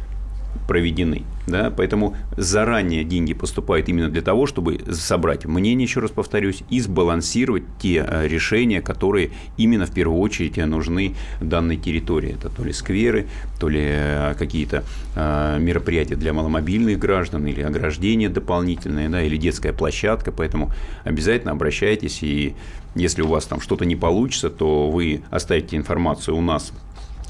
проведены. 0.67 1.23
Да? 1.45 1.73
Поэтому 1.75 2.15
заранее 2.37 3.03
деньги 3.03 3.33
поступают 3.33 3.89
именно 3.89 4.09
для 4.09 4.21
того, 4.21 4.45
чтобы 4.45 4.79
собрать 4.91 5.45
мнение, 5.45 5.85
еще 5.85 5.99
раз 5.99 6.11
повторюсь, 6.11 6.63
и 6.69 6.79
сбалансировать 6.79 7.63
те 7.81 8.05
э, 8.07 8.27
решения, 8.27 8.81
которые 8.81 9.31
именно 9.57 9.85
в 9.85 9.91
первую 9.91 10.19
очередь 10.19 10.57
нужны 10.57 11.15
данной 11.41 11.77
территории. 11.77 12.35
Это 12.35 12.49
то 12.49 12.63
ли 12.63 12.71
скверы, 12.71 13.27
то 13.59 13.67
ли 13.67 13.81
э, 13.83 14.35
какие-то 14.37 14.83
э, 15.15 15.57
мероприятия 15.59 16.15
для 16.15 16.31
маломобильных 16.31 16.97
граждан, 16.97 17.45
или 17.45 17.61
ограждение 17.61 18.29
дополнительное, 18.29 19.09
да, 19.09 19.21
или 19.21 19.35
детская 19.35 19.73
площадка. 19.73 20.31
Поэтому 20.31 20.71
обязательно 21.03 21.51
обращайтесь, 21.51 22.23
и 22.23 22.55
если 22.95 23.21
у 23.21 23.27
вас 23.27 23.45
там 23.45 23.59
что-то 23.59 23.85
не 23.85 23.95
получится, 23.95 24.49
то 24.49 24.89
вы 24.89 25.23
оставите 25.29 25.75
информацию 25.75 26.37
у 26.37 26.41
нас 26.41 26.71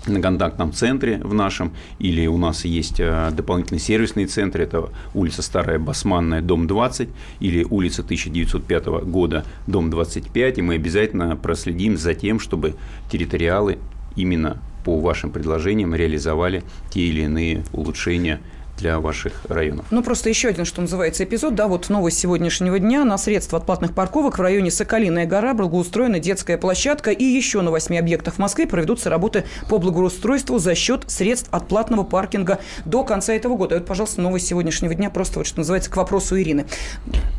на 0.07 0.21
контактном 0.21 0.73
центре 0.73 1.19
в 1.23 1.33
нашем, 1.33 1.71
или 1.99 2.27
у 2.27 2.37
нас 2.37 2.65
есть 2.65 2.99
э, 2.99 3.31
дополнительный 3.31 3.79
сервисный 3.79 4.25
центр, 4.25 4.61
это 4.61 4.89
улица 5.13 5.41
Старая 5.41 5.79
Басманная, 5.79 6.41
дом 6.41 6.67
20, 6.67 7.09
или 7.39 7.63
улица 7.69 8.01
1905 8.01 8.85
года, 9.05 9.45
дом 9.67 9.89
25, 9.89 10.57
и 10.57 10.61
мы 10.61 10.75
обязательно 10.75 11.35
проследим 11.35 11.97
за 11.97 12.13
тем, 12.13 12.39
чтобы 12.39 12.75
территориалы 13.11 13.77
именно 14.15 14.57
по 14.83 14.99
вашим 14.99 15.31
предложениям 15.31 15.95
реализовали 15.95 16.63
те 16.89 17.01
или 17.01 17.21
иные 17.21 17.63
улучшения 17.71 18.41
для 18.83 18.99
ваших 18.99 19.31
районов. 19.47 19.85
Ну, 19.91 20.03
просто 20.03 20.27
еще 20.27 20.49
один, 20.49 20.65
что 20.65 20.81
называется, 20.81 21.23
эпизод, 21.23 21.55
да, 21.55 21.69
вот 21.69 21.87
новость 21.87 22.19
сегодняшнего 22.19 22.77
дня. 22.79 23.05
На 23.05 23.17
средства 23.17 23.59
от 23.59 23.65
платных 23.65 23.93
парковок 23.93 24.37
в 24.37 24.41
районе 24.41 24.71
Соколиная 24.71 25.25
гора 25.25 25.53
благоустроена 25.53 26.19
детская 26.19 26.57
площадка 26.57 27.11
и 27.11 27.23
еще 27.23 27.61
на 27.61 27.71
восьми 27.71 27.97
объектах 27.97 28.33
в 28.33 28.39
Москве 28.39 28.67
проведутся 28.67 29.09
работы 29.09 29.45
по 29.69 29.77
благоустройству 29.77 30.59
за 30.59 30.75
счет 30.75 31.05
средств 31.07 31.47
от 31.51 31.69
платного 31.69 32.03
паркинга 32.03 32.59
до 32.83 33.05
конца 33.05 33.33
этого 33.33 33.55
года. 33.55 33.75
И 33.75 33.77
вот, 33.79 33.87
пожалуйста, 33.87 34.21
новость 34.21 34.47
сегодняшнего 34.47 34.93
дня, 34.93 35.09
просто 35.09 35.39
вот, 35.39 35.47
что 35.47 35.59
называется, 35.59 35.89
к 35.89 35.95
вопросу 35.95 36.37
Ирины. 36.37 36.65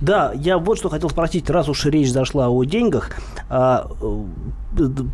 Да, 0.01 0.33
я 0.35 0.57
вот 0.57 0.79
что 0.79 0.89
хотел 0.89 1.11
спросить, 1.11 1.51
раз 1.51 1.69
уж 1.69 1.85
речь 1.85 2.11
зашла 2.11 2.49
о 2.49 2.65
деньгах, 2.65 3.11
а, 3.51 3.91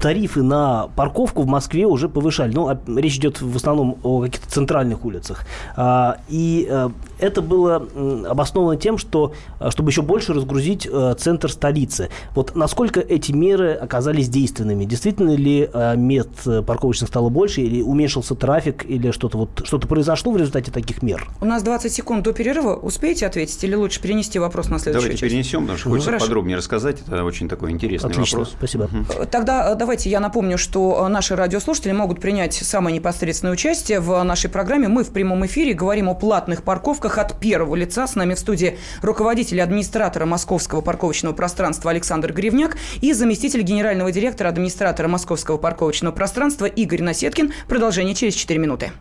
тарифы 0.00 0.42
на 0.42 0.88
парковку 0.96 1.42
в 1.42 1.46
Москве 1.46 1.86
уже 1.86 2.08
повышали. 2.08 2.52
Ну, 2.54 2.68
а 2.68 2.78
речь 2.86 3.16
идет 3.16 3.40
в 3.40 3.56
основном 3.56 3.98
о 4.02 4.22
каких-то 4.22 4.50
центральных 4.50 5.04
улицах. 5.04 5.46
А, 5.76 6.18
и 6.28 6.66
а, 6.70 6.90
это 7.20 7.42
было 7.42 7.86
обосновано 8.28 8.76
тем, 8.76 8.98
что 8.98 9.32
чтобы 9.70 9.90
еще 9.90 10.02
больше 10.02 10.32
разгрузить 10.32 10.88
а, 10.90 11.14
центр 11.14 11.50
столицы. 11.50 12.10
Вот 12.34 12.54
насколько 12.54 13.00
эти 13.00 13.32
меры 13.32 13.72
оказались 13.72 14.28
действенными? 14.28 14.84
Действительно 14.84 15.34
ли 15.34 15.68
а, 15.72 15.94
мест 15.94 16.44
парковочных 16.66 17.08
стало 17.08 17.28
больше, 17.28 17.60
или 17.60 17.82
уменьшился 17.82 18.34
трафик, 18.34 18.84
или 18.88 19.10
что-то 19.10 19.38
вот 19.38 19.62
что-то 19.64 19.86
произошло 19.86 20.32
в 20.32 20.36
результате 20.36 20.70
таких 20.70 21.02
мер? 21.02 21.28
У 21.40 21.44
нас 21.44 21.62
20 21.62 21.92
секунд 21.92 22.24
до 22.24 22.32
перерыва. 22.32 22.74
Успеете 22.74 23.26
ответить 23.26 23.62
или 23.64 23.74
лучше 23.74 24.00
перенести 24.00 24.38
вопрос 24.38 24.68
на 24.68 24.78
следующую 24.78 25.10
Давайте 25.10 25.20
часть? 25.20 25.32
перенесем, 25.32 25.60
потому 25.62 25.78
что 25.78 25.88
хочется 25.90 26.10
Хорошо. 26.10 26.26
подробнее 26.26 26.56
рассказать. 26.56 26.98
Это 27.06 27.24
очень 27.24 27.48
такой 27.48 27.70
интересный 27.70 28.10
Отлично, 28.10 28.38
вопрос. 28.38 28.54
спасибо. 28.56 28.88
Тогда 29.30 29.72
э, 29.72 29.74
давайте 29.76 30.10
я 30.10 30.20
напомню, 30.20 30.58
что 30.58 31.04
э, 31.04 31.08
наши 31.08 31.36
радиослушатели 31.36 31.92
могут 31.92 32.20
принять 32.20 32.54
самое 32.54 32.94
непосредственное 32.96 33.52
участие 33.52 34.00
в 34.00 34.22
нашей 34.22 34.50
программе. 34.50 34.88
Мы 34.88 35.04
в 35.04 35.10
прямом 35.10 35.44
эфире 35.46 35.74
говорим 35.74 36.08
о 36.08 36.14
платных 36.14 36.62
парковках 36.62 37.09
от 37.18 37.40
первого 37.40 37.76
лица. 37.76 38.06
С 38.06 38.14
нами 38.14 38.34
в 38.34 38.38
студии 38.38 38.78
руководитель 39.02 39.60
администратора 39.60 40.26
Московского 40.26 40.80
парковочного 40.80 41.34
пространства 41.34 41.90
Александр 41.90 42.32
Гривняк 42.32 42.76
и 43.00 43.12
заместитель 43.12 43.62
генерального 43.62 44.12
директора 44.12 44.48
администратора 44.48 45.08
Московского 45.08 45.56
парковочного 45.56 46.14
пространства 46.14 46.66
Игорь 46.66 47.02
Насеткин. 47.02 47.52
Продолжение 47.68 48.14
через 48.14 48.34
4 48.34 48.58
минуты. 48.58 48.92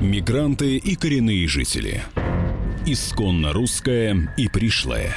Мигранты 0.00 0.78
и 0.78 0.96
коренные 0.96 1.46
жители. 1.46 2.02
Исконно 2.86 3.52
русское 3.52 4.34
и 4.36 4.48
пришлое. 4.48 5.14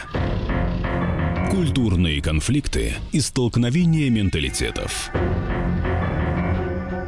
Культурные 1.49 2.21
конфликты 2.21 2.93
и 3.11 3.19
столкновения 3.19 4.09
менталитетов. 4.09 5.09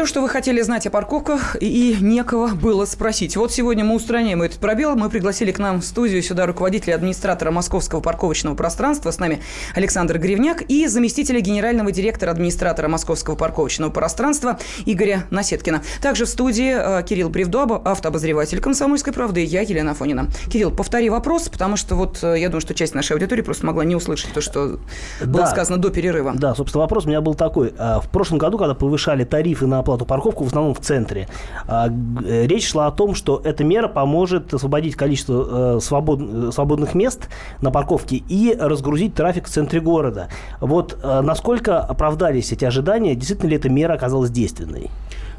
Все, 0.00 0.06
что 0.06 0.22
вы 0.22 0.30
хотели 0.30 0.62
знать 0.62 0.86
о 0.86 0.90
парковках, 0.90 1.58
и 1.60 1.94
некого 2.00 2.54
было 2.54 2.86
спросить. 2.86 3.36
Вот 3.36 3.52
сегодня 3.52 3.84
мы 3.84 3.96
устраняем 3.96 4.40
этот 4.40 4.58
пробел. 4.58 4.96
Мы 4.96 5.10
пригласили 5.10 5.52
к 5.52 5.58
нам 5.58 5.82
в 5.82 5.84
студию 5.84 6.22
сюда 6.22 6.46
руководителя 6.46 6.94
администратора 6.94 7.50
Московского 7.50 8.00
парковочного 8.00 8.54
пространства. 8.54 9.10
С 9.10 9.18
нами 9.18 9.42
Александр 9.74 10.16
Гривняк 10.16 10.62
и 10.62 10.86
заместителя 10.86 11.40
генерального 11.40 11.92
директора 11.92 12.30
администратора 12.30 12.88
Московского 12.88 13.36
парковочного 13.36 13.90
пространства 13.90 14.58
Игоря 14.86 15.26
Насеткина. 15.28 15.82
Также 16.00 16.24
в 16.24 16.30
студии 16.30 16.72
э, 16.74 17.02
Кирилл 17.02 17.28
Бревдо, 17.28 17.64
автообозреватель 17.84 18.58
«Комсомольской 18.62 19.12
правды» 19.12 19.42
и 19.42 19.46
я, 19.46 19.60
Елена 19.60 19.92
Фонина. 19.92 20.28
Кирилл, 20.50 20.70
повтори 20.70 21.10
вопрос, 21.10 21.50
потому 21.50 21.76
что 21.76 21.94
вот 21.94 22.20
э, 22.22 22.40
я 22.40 22.48
думаю, 22.48 22.62
что 22.62 22.72
часть 22.72 22.94
нашей 22.94 23.12
аудитории 23.12 23.42
просто 23.42 23.66
могла 23.66 23.84
не 23.84 23.96
услышать 23.96 24.32
то, 24.32 24.40
что 24.40 24.78
было 25.22 25.42
Да. 25.42 25.46
сказано 25.48 25.76
до 25.76 25.90
перерыва. 25.90 26.32
Да, 26.34 26.54
собственно, 26.54 26.84
вопрос 26.84 27.04
у 27.04 27.08
меня 27.08 27.20
был 27.20 27.34
такой. 27.34 27.74
А, 27.76 28.00
В 28.00 28.08
прошлом 28.08 28.38
году, 28.38 28.56
когда 28.56 28.72
повышали 28.72 29.24
тарифы 29.24 29.66
на 29.66 29.82
оплату 29.90 30.04
парковку, 30.06 30.44
в 30.44 30.46
основном 30.48 30.74
в 30.74 30.80
центре, 30.80 31.28
а, 31.66 31.88
э, 31.88 32.46
речь 32.46 32.68
шла 32.68 32.86
о 32.86 32.90
том, 32.90 33.14
что 33.14 33.40
эта 33.44 33.64
мера 33.64 33.88
поможет 33.88 34.54
освободить 34.54 34.94
количество 34.94 35.76
э, 35.76 35.80
свобод- 35.80 36.48
э, 36.48 36.52
свободных 36.52 36.94
мест 36.94 37.28
на 37.60 37.70
парковке 37.70 38.22
и 38.28 38.56
разгрузить 38.58 39.14
трафик 39.14 39.46
в 39.46 39.50
центре 39.50 39.80
города. 39.80 40.28
Вот 40.60 40.98
насколько 41.02 41.80
оправдались 41.80 42.52
эти 42.52 42.64
ожидания, 42.64 43.14
действительно 43.14 43.50
ли 43.50 43.56
эта 43.56 43.68
мера 43.68 43.94
оказалась 43.94 44.30
действенной? 44.30 44.90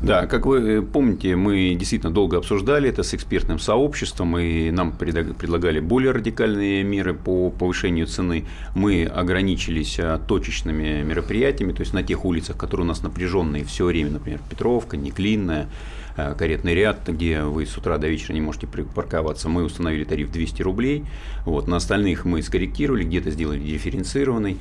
Да, 0.02 0.26
как 0.26 0.48
вы 0.48 0.60
э, 0.60 0.82
помните, 0.82 1.36
мы 1.36 1.76
действительно 1.76 2.12
долго 2.12 2.38
обсуждали 2.38 2.90
это 2.90 3.04
с 3.04 3.14
экспертным 3.14 3.60
сообществом, 3.60 4.36
и 4.36 4.72
нам 4.72 4.94
предлагали 4.94 5.80
более 5.80 6.12
радикальные 6.12 6.84
меры 6.84 7.14
по 7.14 7.52
повышению 7.52 8.08
цены. 8.08 8.46
Мы 8.74 9.06
ограничились 9.06 10.00
а, 10.00 10.18
точечными 10.18 11.04
мероприятиями, 11.04 11.74
то 11.74 11.82
есть 11.82 11.94
на 11.94 12.02
тех 12.02 12.26
улицах, 12.26 12.58
которые 12.58 12.86
у 12.86 12.88
нас 12.88 13.04
напряженные 13.04 13.64
все 13.64 13.86
время, 13.86 14.10
например, 14.12 14.40
Петровка, 14.50 14.98
Неклинная, 14.98 15.70
а, 16.18 16.34
каретный 16.34 16.74
ряд, 16.74 17.08
где 17.08 17.44
вы 17.44 17.68
с 17.68 17.78
утра 17.78 18.00
до 18.00 18.08
вечера 18.08 18.34
не 18.34 18.42
можете 18.42 18.66
припарковаться, 18.66 19.50
мы 19.50 19.64
установили 19.64 20.04
тариф 20.04 20.32
200 20.32 20.64
рублей. 20.64 21.06
Вот, 21.46 21.68
на 21.68 21.78
остальных 21.78 22.26
мы 22.26 22.42
скорректировали, 22.42 23.04
где-то 23.04 23.30
сделали 23.30 23.60
дифференцированный. 23.60 24.58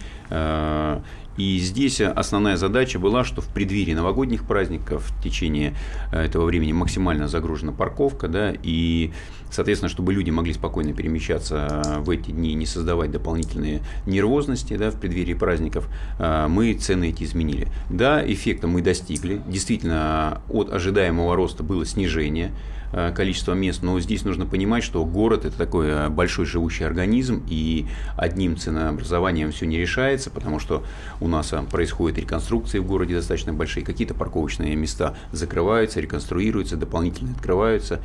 И 1.41 1.59
здесь 1.59 2.03
основная 2.03 2.59
задача 2.59 2.99
была, 2.99 3.25
что 3.25 3.41
в 3.41 3.47
преддверии 3.47 3.95
новогодних 3.95 4.45
праздников 4.45 5.07
в 5.07 5.23
течение 5.23 5.75
э, 6.13 6.23
этого 6.27 6.45
времени 6.45 6.73
максимально 6.73 7.29
загружена 7.29 7.73
парковка, 7.73 8.29
да, 8.29 8.53
и, 8.63 9.13
соответственно, 9.51 9.89
чтобы 9.89 10.13
люди 10.13 10.29
могли 10.29 10.53
спокойно 10.53 10.93
перемещаться 10.93 11.83
э, 11.83 12.01
в 12.01 12.11
эти 12.11 12.31
дни, 12.31 12.53
не 12.53 12.67
создавать 12.67 13.11
дополнительные 13.11 13.81
нервозности 14.05 14.77
да, 14.77 14.91
в 14.91 15.01
преддверии 15.01 15.33
праздников, 15.33 15.89
э, 16.19 16.47
мы 16.47 16.75
цены 16.75 17.09
эти 17.09 17.25
изменили. 17.25 17.69
Да, 17.89 18.23
эффекта 18.23 18.67
мы 18.67 18.83
достигли. 18.83 19.41
Действительно, 19.47 20.43
от 20.51 20.71
ожидаемого 20.71 21.37
роста 21.37 21.63
было 21.63 21.87
снижение 21.87 22.53
э, 22.93 23.13
количества 23.13 23.55
мест, 23.55 23.83
но 23.83 23.99
здесь 24.01 24.25
нужно 24.25 24.47
понимать, 24.47 24.83
что 24.83 25.05
город 25.05 25.45
это 25.45 25.57
такой 25.57 25.89
э, 25.89 26.09
большой 26.09 26.47
живущий 26.47 26.85
организм, 26.85 27.43
и 27.49 27.87
одним 28.17 28.57
ценообразованием 28.57 29.53
все 29.53 29.67
не 29.67 29.79
решается, 29.79 30.31
потому 30.31 30.59
что 30.59 30.85
у 31.21 31.29
нас 31.29 31.53
э, 31.53 31.63
происходят 31.71 32.19
реконструкции 32.19 32.79
в 32.79 32.87
городе 32.87 33.15
достаточно 33.15 33.53
большие, 33.53 33.85
какие-то 33.85 34.15
парковочные 34.15 34.75
места 34.77 35.15
закрываются, 35.33 36.01
реконструируются, 36.01 36.77
дополнительно 36.77 37.33
открываются. 37.33 38.01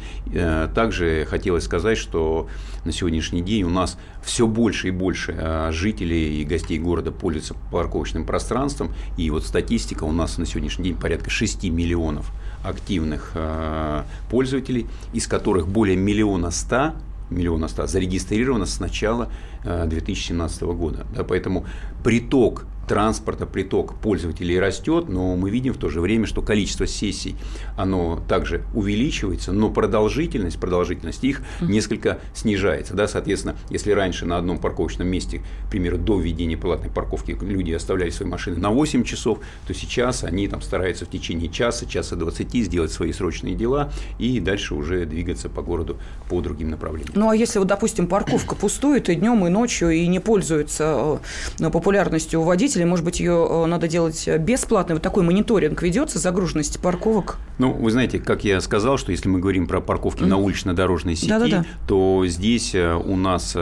Также 0.74 1.26
хотелось 1.30 1.64
сказать, 1.64 1.98
что 1.98 2.48
на 2.84 2.92
сегодняшний 2.92 3.42
день 3.42 3.64
у 3.64 3.70
нас 3.70 3.98
все 4.24 4.48
больше 4.48 4.90
и 4.90 4.92
больше 4.92 5.70
жителей 5.72 6.42
и 6.42 6.44
гостей 6.44 6.80
города 6.80 7.12
пользуются 7.12 7.56
парковочным 7.72 8.26
пространством, 8.26 8.94
и 9.18 9.30
вот 9.30 9.46
статистика 9.46 10.04
у 10.04 10.12
нас 10.12 10.38
на 10.38 10.46
сегодняшний 10.46 10.86
день 10.86 10.98
порядка 10.98 11.30
6 11.30 11.64
миллионов 11.66 12.32
активных 12.68 13.32
э, 13.36 14.04
пользователей, 14.30 14.88
из 15.14 15.28
которых 15.28 15.68
более 15.68 15.98
миллиона 15.98 16.52
ста 16.52 16.96
миллиона 17.30 17.68
ста 17.68 17.88
зарегистрировано 17.88 18.66
с 18.66 18.80
начала 18.80 19.30
э, 19.64 19.86
2017 19.88 20.62
года. 20.64 21.06
Да, 21.16 21.24
поэтому 21.24 21.66
приток 22.04 22.66
транспорта, 22.88 23.46
приток 23.46 23.96
пользователей 23.96 24.60
растет, 24.60 25.10
но 25.10 25.36
мы 25.36 25.50
видим 25.50 25.74
в 25.74 25.78
то 25.78 25.90
же 25.90 26.02
время, 26.02 26.26
что 26.26 26.42
количество 26.42 26.88
сессий, 26.88 27.36
оно 27.78 28.22
также 28.28 28.64
увеличивается, 28.74 29.52
но 29.52 29.70
продолжительность, 29.70 30.60
продолжительность 30.60 31.24
их 31.24 31.42
несколько 31.62 32.20
снижается. 32.34 32.94
Да? 32.94 33.08
Соответственно, 33.08 33.56
если 33.70 33.92
раньше 33.92 34.26
на 34.26 34.38
одном 34.38 34.60
парковочном 34.60 35.08
месте, 35.08 35.42
к 35.68 35.72
примеру, 35.72 35.98
до 35.98 36.20
введения 36.20 36.58
платной 36.58 36.92
парковки 36.92 37.38
люди 37.42 37.72
оставляли 37.72 38.10
свои 38.10 38.28
машины 38.28 38.58
на 38.58 38.70
8 38.70 39.04
часов, 39.04 39.40
то 39.68 39.74
сейчас 39.74 40.24
они 40.24 40.48
там 40.48 40.62
стараются 40.62 41.06
в 41.06 41.10
течение 41.10 41.50
часа, 41.50 41.86
часа 41.86 42.16
20 42.16 42.54
сделать 42.66 42.92
свои 42.92 43.12
срочные 43.12 43.56
дела 43.56 43.92
и 44.20 44.40
дальше 44.40 44.76
уже 44.76 45.06
двигаться 45.06 45.50
по 45.50 45.62
городу 45.62 45.98
по 46.30 46.42
другим 46.42 46.70
направлениям. 46.70 47.14
Ну, 47.16 47.30
а 47.30 47.36
если 47.36 47.60
вот, 47.60 47.68
допустим, 47.68 48.08
парковка 48.08 48.56
пустует 48.56 49.10
и 49.10 49.16
днем, 49.16 49.46
и 49.46 49.50
ночью, 49.50 49.90
и 49.90 50.08
не 50.08 50.20
пользуется 50.20 51.20
э, 51.60 51.70
популярностью 51.70 52.42
у 52.42 52.44
или, 52.76 52.84
может 52.84 53.06
быть, 53.06 53.20
ее 53.20 53.66
надо 53.68 53.88
делать 53.88 54.28
бесплатно? 54.40 54.96
Вот 54.96 55.02
такой 55.02 55.24
мониторинг 55.24 55.82
ведется 55.82 56.20
загруженности 56.20 56.78
парковок? 56.78 57.38
Ну, 57.58 57.72
вы 57.72 57.92
знаете, 57.92 58.20
как 58.20 58.44
я 58.44 58.60
сказал, 58.62 58.98
что 58.98 59.12
если 59.12 59.30
мы 59.30 59.40
говорим 59.40 59.68
про 59.68 59.82
парковки 59.82 60.24
mm. 60.24 60.28
на 60.28 60.38
улично-дорожной 60.38 61.16
сети, 61.16 61.30
Да-да-да. 61.30 61.66
то 61.88 62.24
здесь 62.28 62.76
у 62.76 63.16
нас 63.16 63.56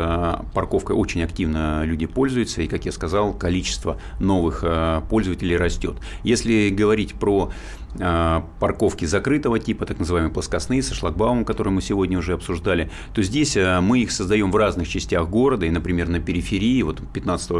парковкой 0.53 0.95
очень 0.95 1.23
активно 1.23 1.83
люди 1.83 2.05
пользуются, 2.05 2.61
и, 2.61 2.67
как 2.67 2.85
я 2.85 2.91
сказал, 2.91 3.33
количество 3.33 3.97
новых 4.19 4.63
пользователей 5.09 5.57
растет. 5.57 5.95
Если 6.23 6.69
говорить 6.69 7.13
про 7.13 7.51
парковки 8.59 9.05
закрытого 9.05 9.59
типа, 9.59 9.85
так 9.85 9.99
называемые 9.99 10.33
плоскостные, 10.33 10.81
со 10.81 10.95
шлагбаумом, 10.95 11.45
которые 11.45 11.73
мы 11.73 11.81
сегодня 11.81 12.17
уже 12.17 12.33
обсуждали, 12.33 12.89
то 13.13 13.21
здесь 13.21 13.55
а, 13.57 13.81
мы 13.81 13.99
их 13.99 14.11
создаем 14.11 14.51
в 14.51 14.55
разных 14.55 14.87
частях 14.87 15.29
города, 15.29 15.65
и, 15.65 15.69
например, 15.69 16.09
на 16.09 16.19
периферии, 16.19 16.81
вот 16.81 17.01
15 17.13 17.51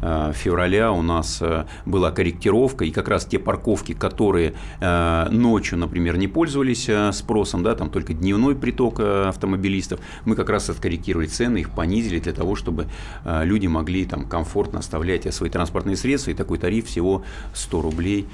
а, 0.00 0.32
февраля 0.32 0.92
у 0.92 1.02
нас 1.02 1.42
была 1.84 2.10
корректировка, 2.10 2.84
и 2.84 2.90
как 2.90 3.08
раз 3.08 3.24
те 3.24 3.38
парковки, 3.38 3.92
которые 3.92 4.54
ночью, 5.30 5.78
например, 5.78 6.16
не 6.16 6.28
пользовались 6.28 6.88
спросом, 7.12 7.62
да, 7.62 7.74
там 7.74 7.90
только 7.90 8.14
дневной 8.14 8.54
приток 8.54 9.00
автомобилистов, 9.00 10.00
мы 10.24 10.36
как 10.36 10.48
раз 10.48 10.70
откорректировали 10.70 11.26
цены, 11.26 11.58
их 11.58 11.70
понизили 11.70 12.18
для 12.18 12.32
того, 12.32 12.54
чтобы 12.54 12.86
люди 13.24 13.66
могли 13.66 14.04
там 14.04 14.28
комфортно 14.28 14.80
оставлять 14.80 15.32
свои 15.34 15.50
транспортные 15.50 15.96
средства, 15.96 16.30
и 16.30 16.34
такой 16.34 16.58
тариф 16.58 16.86
всего 16.86 17.24
100 17.54 17.82
рублей 17.82 18.26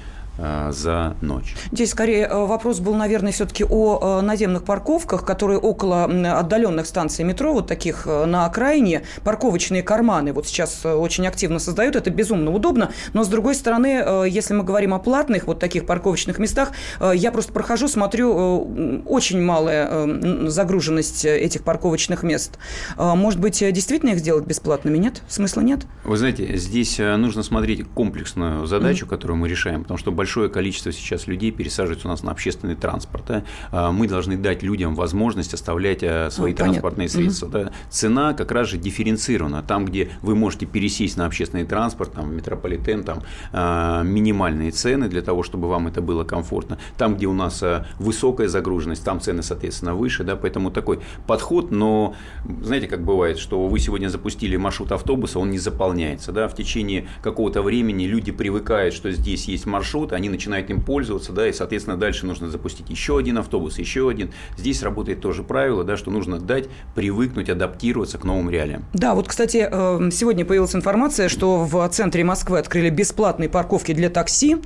за 0.69 1.15
ночь. 1.21 1.55
Здесь 1.71 1.91
скорее 1.91 2.25
э, 2.25 2.45
вопрос 2.45 2.79
был, 2.79 2.95
наверное, 2.95 3.31
все-таки 3.31 3.65
о 3.67 4.19
э, 4.19 4.21
наземных 4.21 4.63
парковках, 4.63 5.25
которые 5.25 5.59
около 5.59 6.05
отдаленных 6.05 6.85
станций 6.85 7.25
метро, 7.25 7.53
вот 7.53 7.67
таких 7.67 8.05
на 8.05 8.45
окраине, 8.45 9.03
парковочные 9.23 9.83
карманы. 9.83 10.33
Вот 10.33 10.47
сейчас 10.47 10.85
очень 10.85 11.27
активно 11.27 11.59
создают, 11.59 11.95
это 11.95 12.09
безумно 12.09 12.51
удобно. 12.51 12.91
Но, 13.13 13.23
с 13.23 13.27
другой 13.27 13.55
стороны, 13.55 14.25
если 14.27 14.53
мы 14.53 14.63
говорим 14.63 14.93
о 14.93 14.99
платных 14.99 15.47
вот 15.47 15.59
таких 15.59 15.85
парковочных 15.85 16.39
местах, 16.39 16.71
я 17.13 17.31
просто 17.31 17.53
прохожу, 17.53 17.87
смотрю, 17.87 19.01
очень 19.05 19.41
малая 19.41 20.47
загруженность 20.47 21.25
этих 21.25 21.63
парковочных 21.63 22.23
мест. 22.23 22.57
Может 22.97 23.39
быть, 23.39 23.59
действительно 23.59 24.11
их 24.11 24.19
сделать 24.19 24.45
бесплатными? 24.45 24.97
Нет? 24.97 25.21
Смысла 25.27 25.61
нет? 25.61 25.81
Вы 26.03 26.17
знаете, 26.17 26.55
здесь 26.57 26.97
нужно 26.99 27.43
смотреть 27.43 27.87
комплексную 27.93 28.65
задачу, 28.65 29.05
mm-hmm. 29.05 29.09
которую 29.09 29.37
мы 29.37 29.49
решаем, 29.49 29.83
потому 29.83 29.97
что 29.97 30.11
большое 30.11 30.28
большое 30.29 30.47
количество 30.47 30.91
сейчас 30.91 31.25
людей 31.25 31.49
пересаживается 31.49 32.07
у 32.07 32.11
нас 32.11 32.21
на 32.21 32.31
общественный 32.31 32.75
транспорт. 32.75 33.23
Да? 33.27 33.43
А, 33.71 33.91
мы 33.91 34.07
должны 34.07 34.37
дать 34.37 34.61
людям 34.61 34.93
возможность 34.93 35.55
оставлять 35.55 36.03
а, 36.03 36.29
свои 36.29 36.51
ну, 36.51 36.57
транспортные 36.57 37.07
понятно. 37.07 37.31
средства. 37.31 37.45
Угу. 37.47 37.53
Да? 37.53 37.71
Цена 37.89 38.33
как 38.33 38.51
раз 38.51 38.67
же 38.67 38.77
дифференцирована. 38.77 39.63
Там, 39.63 39.85
где 39.85 40.11
вы 40.21 40.35
можете 40.35 40.67
пересесть 40.67 41.17
на 41.17 41.25
общественный 41.25 41.65
транспорт, 41.65 42.13
там, 42.13 42.35
метрополитен, 42.35 43.03
там 43.03 43.23
а, 43.51 44.03
минимальные 44.03 44.69
цены 44.69 45.07
для 45.07 45.23
того, 45.23 45.41
чтобы 45.41 45.67
вам 45.67 45.87
это 45.87 45.99
было 46.03 46.23
комфортно. 46.23 46.77
Там, 46.95 47.15
где 47.15 47.25
у 47.25 47.33
нас 47.33 47.63
высокая 47.97 48.47
загруженность, 48.47 49.03
там 49.03 49.19
цены, 49.19 49.41
соответственно, 49.41 49.95
выше. 49.95 50.23
Да? 50.23 50.35
Поэтому 50.35 50.69
такой 50.69 50.99
подход, 51.25 51.71
но 51.71 52.13
знаете, 52.61 52.85
как 52.85 53.03
бывает, 53.03 53.39
что 53.39 53.65
вы 53.65 53.79
сегодня 53.79 54.09
запустили 54.09 54.57
маршрут 54.57 54.91
автобуса, 54.91 55.39
он 55.39 55.49
не 55.49 55.57
заполняется. 55.57 56.31
Да? 56.31 56.47
В 56.47 56.53
течение 56.53 57.07
какого-то 57.23 57.63
времени 57.63 58.03
люди 58.03 58.31
привыкают, 58.31 58.93
что 58.93 59.09
здесь 59.11 59.45
есть 59.45 59.65
маршрут, 59.65 60.13
они 60.19 60.29
начинают 60.29 60.69
им 60.69 60.81
пользоваться, 60.81 61.31
да, 61.31 61.47
и, 61.47 61.53
соответственно, 61.53 61.97
дальше 61.97 62.25
нужно 62.25 62.49
запустить 62.49 62.89
еще 62.89 63.17
один 63.17 63.37
автобус, 63.37 63.79
еще 63.79 64.09
один. 64.09 64.31
Здесь 64.57 64.83
работает 64.83 65.21
тоже 65.21 65.43
правило, 65.43 65.83
да, 65.83 65.97
что 65.97 66.11
нужно 66.11 66.39
дать 66.39 66.65
привыкнуть, 66.93 67.49
адаптироваться 67.49 68.17
к 68.17 68.23
новым 68.23 68.49
реалиям. 68.49 68.85
Да, 68.93 69.15
вот, 69.15 69.27
кстати, 69.27 69.67
э, 69.69 70.09
сегодня 70.11 70.45
появилась 70.45 70.75
информация, 70.75 71.29
что 71.29 71.63
в 71.63 71.87
центре 71.89 72.23
Москвы 72.23 72.59
открыли 72.59 72.89
бесплатные 72.89 73.49
парковки 73.49 73.93
для 73.93 74.09
такси. 74.09 74.57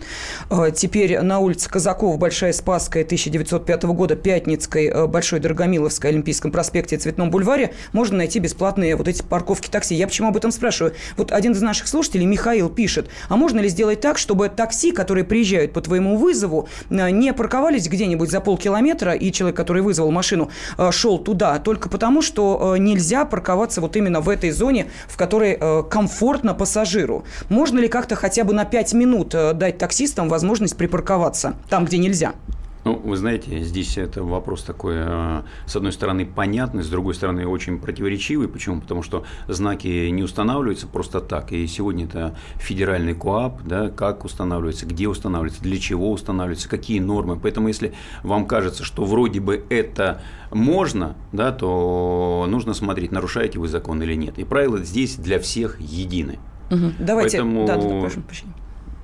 Э, 0.49 0.71
теперь 0.75 1.19
на 1.21 1.39
улице 1.39 1.69
Казакова, 1.69 2.17
Большая 2.17 2.51
Спасская, 2.51 3.03
1905 3.03 3.83
года, 3.83 4.15
Пятницкой, 4.15 4.87
э, 4.87 5.07
Большой 5.07 5.39
Дорогомиловской, 5.39 6.09
Олимпийском 6.09 6.51
проспекте, 6.51 6.97
Цветном 6.97 7.29
бульваре 7.29 7.73
можно 7.91 8.17
найти 8.17 8.39
бесплатные 8.39 8.95
вот 8.95 9.07
эти 9.07 9.21
парковки 9.21 9.69
такси. 9.69 9.95
Я 9.95 10.07
почему 10.07 10.29
об 10.29 10.37
этом 10.37 10.51
спрашиваю? 10.51 10.95
Вот 11.15 11.31
один 11.31 11.51
из 11.51 11.61
наших 11.61 11.87
слушателей, 11.87 12.25
Михаил, 12.25 12.69
пишет, 12.69 13.09
а 13.29 13.37
можно 13.37 13.59
ли 13.59 13.69
сделать 13.69 14.01
так, 14.01 14.17
чтобы 14.17 14.49
такси, 14.49 14.91
которые 14.91 15.23
приезжают 15.23 15.42
приезжают 15.43 15.73
по 15.73 15.82
твоему 15.82 16.15
вызову, 16.17 16.69
э, 16.89 17.10
не 17.10 17.34
парковались 17.34 17.89
где-нибудь 17.89 18.29
за 18.29 18.39
полкилометра, 18.39 19.13
и 19.13 19.32
человек, 19.32 19.58
который 19.58 19.82
вызвал 19.82 20.10
машину, 20.12 20.49
э, 20.77 20.91
шел 20.91 21.17
туда, 21.17 21.60
только 21.60 21.89
потому, 21.89 22.21
что 22.21 22.75
э, 22.75 22.77
нельзя 22.79 23.25
парковаться 23.25 23.82
вот 23.82 23.97
именно 23.97 24.21
в 24.21 24.29
этой 24.29 24.51
зоне, 24.51 24.86
в 25.08 25.17
которой 25.17 25.60
комфортно 25.89 26.53
пассажиру. 26.53 27.23
Можно 27.49 27.79
ли 27.79 27.88
как-то 27.88 28.15
хотя 28.15 28.43
бы 28.43 28.53
на 28.53 28.65
5 28.65 28.93
минут 28.93 29.29
дать 29.29 29.77
таксистам 29.77 30.29
возможность 30.29 30.77
припарковаться 30.77 31.56
там, 31.69 31.86
где 31.86 31.97
нельзя? 31.97 32.34
Ну, 32.83 32.95
вы 32.97 33.15
знаете, 33.15 33.61
здесь 33.61 33.97
это 33.97 34.23
вопрос 34.23 34.63
такой, 34.63 34.95
э, 34.97 35.41
с 35.65 35.75
одной 35.75 35.93
стороны, 35.93 36.25
понятный, 36.25 36.83
с 36.83 36.89
другой 36.89 37.15
стороны, 37.15 37.47
очень 37.47 37.79
противоречивый. 37.79 38.49
Почему? 38.49 38.81
Потому 38.81 39.03
что 39.03 39.23
знаки 39.47 40.09
не 40.09 40.21
устанавливаются 40.21 40.87
просто 40.87 41.21
так. 41.21 41.53
И 41.53 41.65
сегодня 41.67 42.05
это 42.05 42.35
федеральный 42.57 43.13
КОАП, 43.13 43.61
да, 43.63 43.89
как 43.89 44.25
устанавливается, 44.25 44.85
где 44.85 45.07
устанавливается, 45.07 45.63
для 45.63 45.77
чего 45.79 46.11
устанавливается, 46.11 46.67
какие 46.67 46.99
нормы. 46.99 47.39
Поэтому, 47.39 47.69
если 47.69 47.93
вам 48.21 48.45
кажется, 48.45 48.83
что 48.83 49.05
вроде 49.05 49.39
бы 49.39 49.63
это 49.69 50.21
можно, 50.51 51.15
да, 51.31 51.53
то 51.53 52.45
нужно 52.49 52.73
смотреть, 52.73 53.11
нарушаете 53.11 53.59
вы 53.59 53.69
закон 53.69 54.03
или 54.03 54.15
нет. 54.15 54.37
И 54.39 54.43
правила 54.43 54.79
здесь 54.79 55.15
для 55.15 55.39
всех 55.39 55.79
едины. 55.79 56.37
Угу. 56.69 56.93
Давайте, 56.99 57.37
Поэтому... 57.37 57.65
да, 57.65 57.77
да, 57.77 58.01
прошу 58.01 58.21
прощения. 58.21 58.53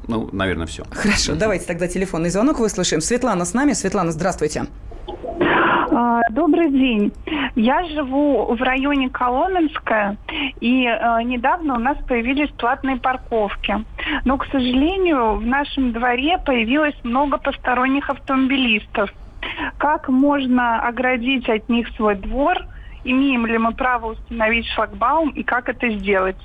Ну, 0.10 0.28
наверное, 0.32 0.65
все. 0.65 0.84
Хорошо, 0.89 1.36
давайте 1.36 1.65
тогда 1.65 1.88
телефонный 1.88 2.32
звонок 2.32 2.60
выслушаем. 2.60 3.00
Светлана 3.00 3.45
с 3.45 3.54
нами. 3.54 3.74
Светлана, 3.74 4.12
здравствуйте. 4.12 4.65
А, 5.91 6.22
добрый 6.32 6.72
день. 6.72 7.13
Я 7.56 7.84
живу 7.89 8.56
в 8.56 8.62
районе 8.62 9.10
Коломенская, 9.10 10.17
и 10.62 10.86
э, 10.86 11.24
недавно 11.24 11.76
у 11.76 11.80
нас 11.80 11.98
появились 12.08 12.50
платные 12.52 12.98
парковки. 12.98 13.86
Но, 14.26 14.38
к 14.38 14.45
сожалению, 14.45 15.36
в 15.36 15.45
нашем 15.45 15.91
дворе 15.91 16.39
появилось 16.43 16.95
много 17.04 17.38
посторонних 17.38 18.10
автомобилистов. 18.10 19.12
Как 19.78 20.10
можно 20.10 20.88
оградить 20.88 21.48
от 21.50 21.69
них 21.69 21.88
свой 21.95 22.15
двор? 22.15 22.58
Имеем 23.04 23.45
ли 23.45 23.58
мы 23.60 23.74
право 23.74 24.13
установить 24.13 24.65
шлагбаум 24.74 25.30
и 25.30 25.43
как 25.43 25.69
это 25.69 25.89
сделать? 25.89 26.38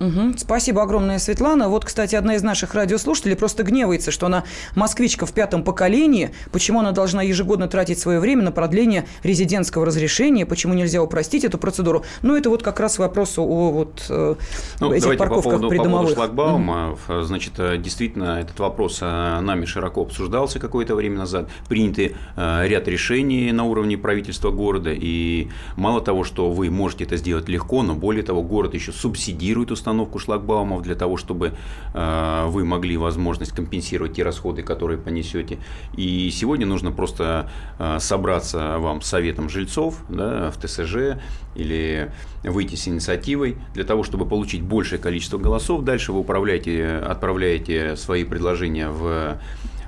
Угу. 0.00 0.38
Спасибо 0.38 0.82
огромное, 0.82 1.18
Светлана. 1.18 1.68
Вот, 1.68 1.84
кстати, 1.84 2.14
одна 2.14 2.36
из 2.36 2.42
наших 2.42 2.74
радиослушателей 2.74 3.36
просто 3.36 3.64
гневается, 3.64 4.10
что 4.10 4.26
она 4.26 4.44
москвичка 4.74 5.26
в 5.26 5.32
пятом 5.32 5.64
поколении. 5.64 6.30
Почему 6.52 6.80
она 6.80 6.92
должна 6.92 7.22
ежегодно 7.22 7.66
тратить 7.68 7.98
свое 7.98 8.20
время 8.20 8.44
на 8.44 8.52
продление 8.52 9.06
резидентского 9.24 9.84
разрешения? 9.86 10.46
Почему 10.46 10.74
нельзя 10.74 11.02
упростить 11.02 11.44
эту 11.44 11.58
процедуру? 11.58 12.04
Ну, 12.22 12.36
это 12.36 12.48
вот 12.48 12.62
как 12.62 12.78
раз 12.78 12.98
вопрос 12.98 13.38
о 13.38 13.70
вот, 13.70 14.06
э, 14.08 14.34
ну, 14.80 14.92
этих 14.92 15.16
парковках 15.18 15.44
по 15.44 15.50
поводу, 15.50 15.68
придомовых. 15.68 16.14
По 16.14 16.14
поводу 16.14 16.14
шлагбаума, 16.14 16.92
угу. 16.92 17.22
значит, 17.22 17.54
э, 17.58 17.76
действительно, 17.78 18.40
этот 18.40 18.58
вопрос 18.60 18.98
э, 19.02 19.40
нами 19.40 19.64
широко 19.64 20.02
обсуждался 20.02 20.60
какое-то 20.60 20.94
время 20.94 21.18
назад. 21.18 21.48
Приняты 21.68 22.14
ряд 22.36 22.86
решений 22.88 23.50
на 23.52 23.64
уровне 23.64 23.98
правительства 23.98 24.50
города. 24.50 24.90
И 24.92 25.48
мало 25.76 26.00
того, 26.00 26.24
что 26.24 26.50
вы 26.50 26.70
можете 26.70 27.04
это 27.04 27.16
сделать 27.16 27.48
легко, 27.48 27.82
но 27.82 27.94
более 27.94 28.22
того, 28.22 28.42
город 28.42 28.74
еще 28.74 28.92
субсидирует 28.92 29.70
установку 29.70 29.87
установку 29.88 30.18
шлагбаумов 30.18 30.82
для 30.82 30.94
того, 30.94 31.16
чтобы 31.16 31.54
э, 31.94 32.46
вы 32.48 32.64
могли 32.64 32.96
возможность 32.96 33.52
компенсировать 33.52 34.14
те 34.14 34.22
расходы, 34.22 34.62
которые 34.62 34.98
понесете. 34.98 35.58
И 35.96 36.30
сегодня 36.30 36.66
нужно 36.66 36.92
просто 36.92 37.50
э, 37.78 37.98
собраться 38.00 38.78
вам 38.78 39.00
с 39.00 39.06
советом 39.06 39.48
жильцов 39.48 40.00
да, 40.10 40.50
в 40.50 40.58
ТСЖ 40.58 41.18
или 41.56 42.10
выйти 42.44 42.74
с 42.74 42.86
инициативой 42.86 43.56
для 43.74 43.84
того, 43.84 44.02
чтобы 44.02 44.26
получить 44.26 44.62
большее 44.62 44.98
количество 44.98 45.38
голосов. 45.38 45.82
Дальше 45.82 46.12
вы 46.12 46.20
управляете, 46.20 46.98
отправляете 46.98 47.96
свои 47.96 48.24
предложения 48.24 48.90
в 48.90 49.38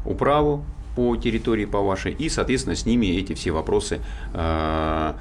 управу 0.06 0.64
по 0.96 1.16
территории 1.16 1.66
по 1.66 1.80
вашей, 1.80 2.12
и, 2.12 2.28
соответственно, 2.28 2.74
с 2.74 2.86
ними 2.86 3.06
эти 3.06 3.34
все 3.34 3.52
вопросы 3.52 4.00
э, 4.32 5.12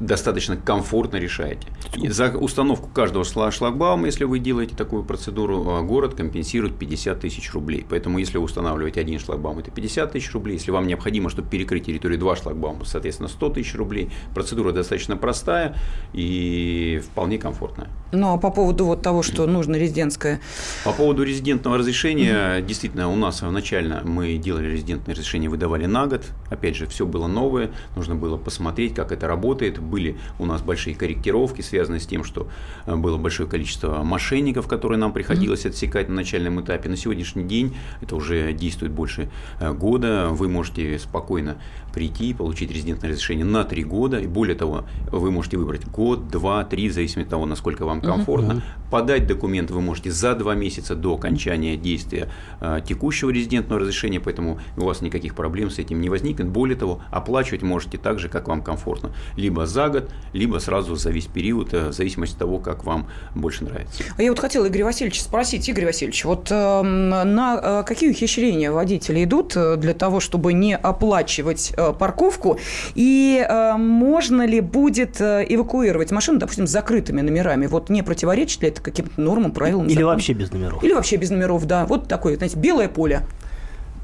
достаточно 0.00 0.56
комфортно 0.56 1.16
решаете. 1.16 1.66
За 2.08 2.30
установку 2.30 2.88
каждого 2.88 3.24
шлагбаума, 3.24 4.06
если 4.06 4.24
вы 4.24 4.38
делаете 4.38 4.74
такую 4.76 5.04
процедуру, 5.04 5.70
а, 5.70 5.82
город 5.82 6.14
компенсирует 6.14 6.78
50 6.78 7.20
тысяч 7.20 7.52
рублей. 7.52 7.84
Поэтому, 7.88 8.18
если 8.18 8.38
вы 8.38 8.44
устанавливаете 8.44 9.00
один 9.00 9.18
шлагбаум, 9.18 9.58
это 9.58 9.70
50 9.70 10.12
тысяч 10.12 10.32
рублей. 10.32 10.54
Если 10.54 10.70
вам 10.70 10.86
необходимо, 10.86 11.30
чтобы 11.30 11.48
перекрыть 11.48 11.86
территорию 11.86 12.18
два 12.18 12.36
шлагбаума, 12.36 12.84
соответственно, 12.84 13.28
100 13.28 13.50
тысяч 13.50 13.74
рублей. 13.74 14.10
Процедура 14.34 14.72
достаточно 14.72 15.16
простая 15.16 15.76
и 16.12 17.02
вполне 17.04 17.38
комфортная. 17.38 17.88
Ну, 18.12 18.32
а 18.32 18.38
по 18.38 18.50
поводу 18.50 18.86
вот 18.86 19.02
того, 19.02 19.22
что 19.22 19.46
нужно 19.46 19.76
резидентское? 19.76 20.40
По 20.84 20.92
поводу 20.92 21.22
резидентного 21.22 21.78
разрешения, 21.78 22.58
угу. 22.58 22.66
действительно, 22.66 23.10
у 23.10 23.16
нас 23.16 23.42
начально 23.42 24.02
мы 24.04 24.36
делали 24.36 24.70
резидентное 24.70 25.14
разрешение, 25.14 25.50
выдавали 25.50 25.86
на 25.86 26.06
год. 26.06 26.24
Опять 26.50 26.76
же, 26.76 26.86
все 26.86 27.06
было 27.06 27.26
новое, 27.26 27.70
нужно 27.96 28.14
было 28.14 28.36
посмотреть, 28.36 28.94
как 28.94 29.12
это 29.12 29.26
работает 29.26 29.78
были 29.78 30.16
у 30.38 30.46
нас 30.46 30.62
большие 30.62 30.94
корректировки, 30.94 31.62
связанные 31.62 32.00
с 32.00 32.06
тем, 32.06 32.24
что 32.24 32.48
было 32.86 33.16
большое 33.16 33.48
количество 33.48 34.02
мошенников, 34.02 34.66
которые 34.66 34.98
нам 34.98 35.12
приходилось 35.12 35.66
отсекать 35.66 36.08
на 36.08 36.14
начальном 36.14 36.60
этапе. 36.60 36.88
На 36.88 36.96
сегодняшний 36.96 37.44
день 37.44 37.76
это 38.00 38.16
уже 38.16 38.52
действует 38.52 38.92
больше 38.92 39.30
года. 39.60 40.28
Вы 40.30 40.48
можете 40.48 40.98
спокойно 40.98 41.58
прийти 41.92 42.30
и 42.30 42.34
получить 42.34 42.70
резидентное 42.70 43.10
разрешение 43.10 43.44
на 43.44 43.64
три 43.64 43.84
года. 43.84 44.18
И 44.18 44.26
более 44.26 44.54
того, 44.54 44.84
вы 45.10 45.30
можете 45.30 45.56
выбрать 45.56 45.86
год, 45.86 46.28
два, 46.28 46.64
три, 46.64 46.88
в 46.88 46.92
зависимости 46.92 47.26
от 47.26 47.30
того, 47.30 47.46
насколько 47.46 47.84
вам 47.84 48.00
комфортно. 48.00 48.54
Угу. 48.54 48.62
Подать 48.90 49.26
документ 49.26 49.70
вы 49.70 49.80
можете 49.80 50.10
за 50.10 50.34
два 50.34 50.54
месяца 50.54 50.94
до 50.94 51.14
окончания 51.14 51.76
действия 51.76 52.28
э, 52.60 52.80
текущего 52.86 53.30
резидентного 53.30 53.80
разрешения, 53.80 54.20
поэтому 54.20 54.60
у 54.76 54.84
вас 54.84 55.00
никаких 55.00 55.34
проблем 55.34 55.70
с 55.70 55.78
этим 55.78 56.00
не 56.00 56.08
возникнет. 56.08 56.37
Более 56.46 56.76
того, 56.76 57.00
оплачивать 57.10 57.62
можете 57.62 57.98
так 57.98 58.18
же, 58.18 58.28
как 58.28 58.48
вам 58.48 58.62
комфортно. 58.62 59.12
Либо 59.36 59.66
за 59.66 59.88
год, 59.88 60.10
либо 60.32 60.58
сразу 60.58 60.96
за 60.96 61.10
весь 61.10 61.26
период, 61.26 61.74
э, 61.74 61.88
в 61.88 61.92
зависимости 61.92 62.34
от 62.34 62.38
того, 62.38 62.58
как 62.58 62.84
вам 62.84 63.08
больше 63.34 63.64
нравится. 63.64 64.02
А 64.16 64.22
я 64.22 64.30
вот 64.30 64.38
хотела 64.38 64.66
Игорь 64.66 64.84
Васильевич 64.84 65.20
спросить. 65.22 65.68
Игорь 65.68 65.86
Васильевич, 65.86 66.24
вот 66.24 66.48
э, 66.50 66.82
на 66.82 67.80
э, 67.80 67.84
какие 67.86 68.10
ухищрения 68.10 68.70
водители 68.70 69.24
идут 69.24 69.56
э, 69.56 69.76
для 69.76 69.94
того, 69.94 70.20
чтобы 70.20 70.52
не 70.52 70.76
оплачивать 70.76 71.72
э, 71.76 71.92
парковку? 71.92 72.58
И 72.94 73.44
э, 73.48 73.76
можно 73.76 74.46
ли 74.46 74.60
будет 74.60 75.20
э, 75.20 75.44
эвакуировать 75.48 76.10
машину, 76.10 76.38
допустим, 76.38 76.66
с 76.66 76.70
закрытыми 76.70 77.20
номерами? 77.20 77.66
Вот 77.66 77.90
не 77.90 78.02
противоречит 78.02 78.62
ли 78.62 78.68
это 78.68 78.80
каким-то 78.80 79.20
нормам, 79.20 79.52
правилам? 79.52 79.86
Или 79.86 79.94
закона? 79.94 80.08
вообще 80.08 80.32
без 80.32 80.52
номеров? 80.52 80.82
Или 80.84 80.92
вообще 80.92 81.16
без 81.16 81.30
номеров, 81.30 81.66
да. 81.66 81.86
Вот 81.86 82.08
такое, 82.08 82.36
знаете, 82.36 82.58
белое 82.58 82.88
поле. 82.88 83.22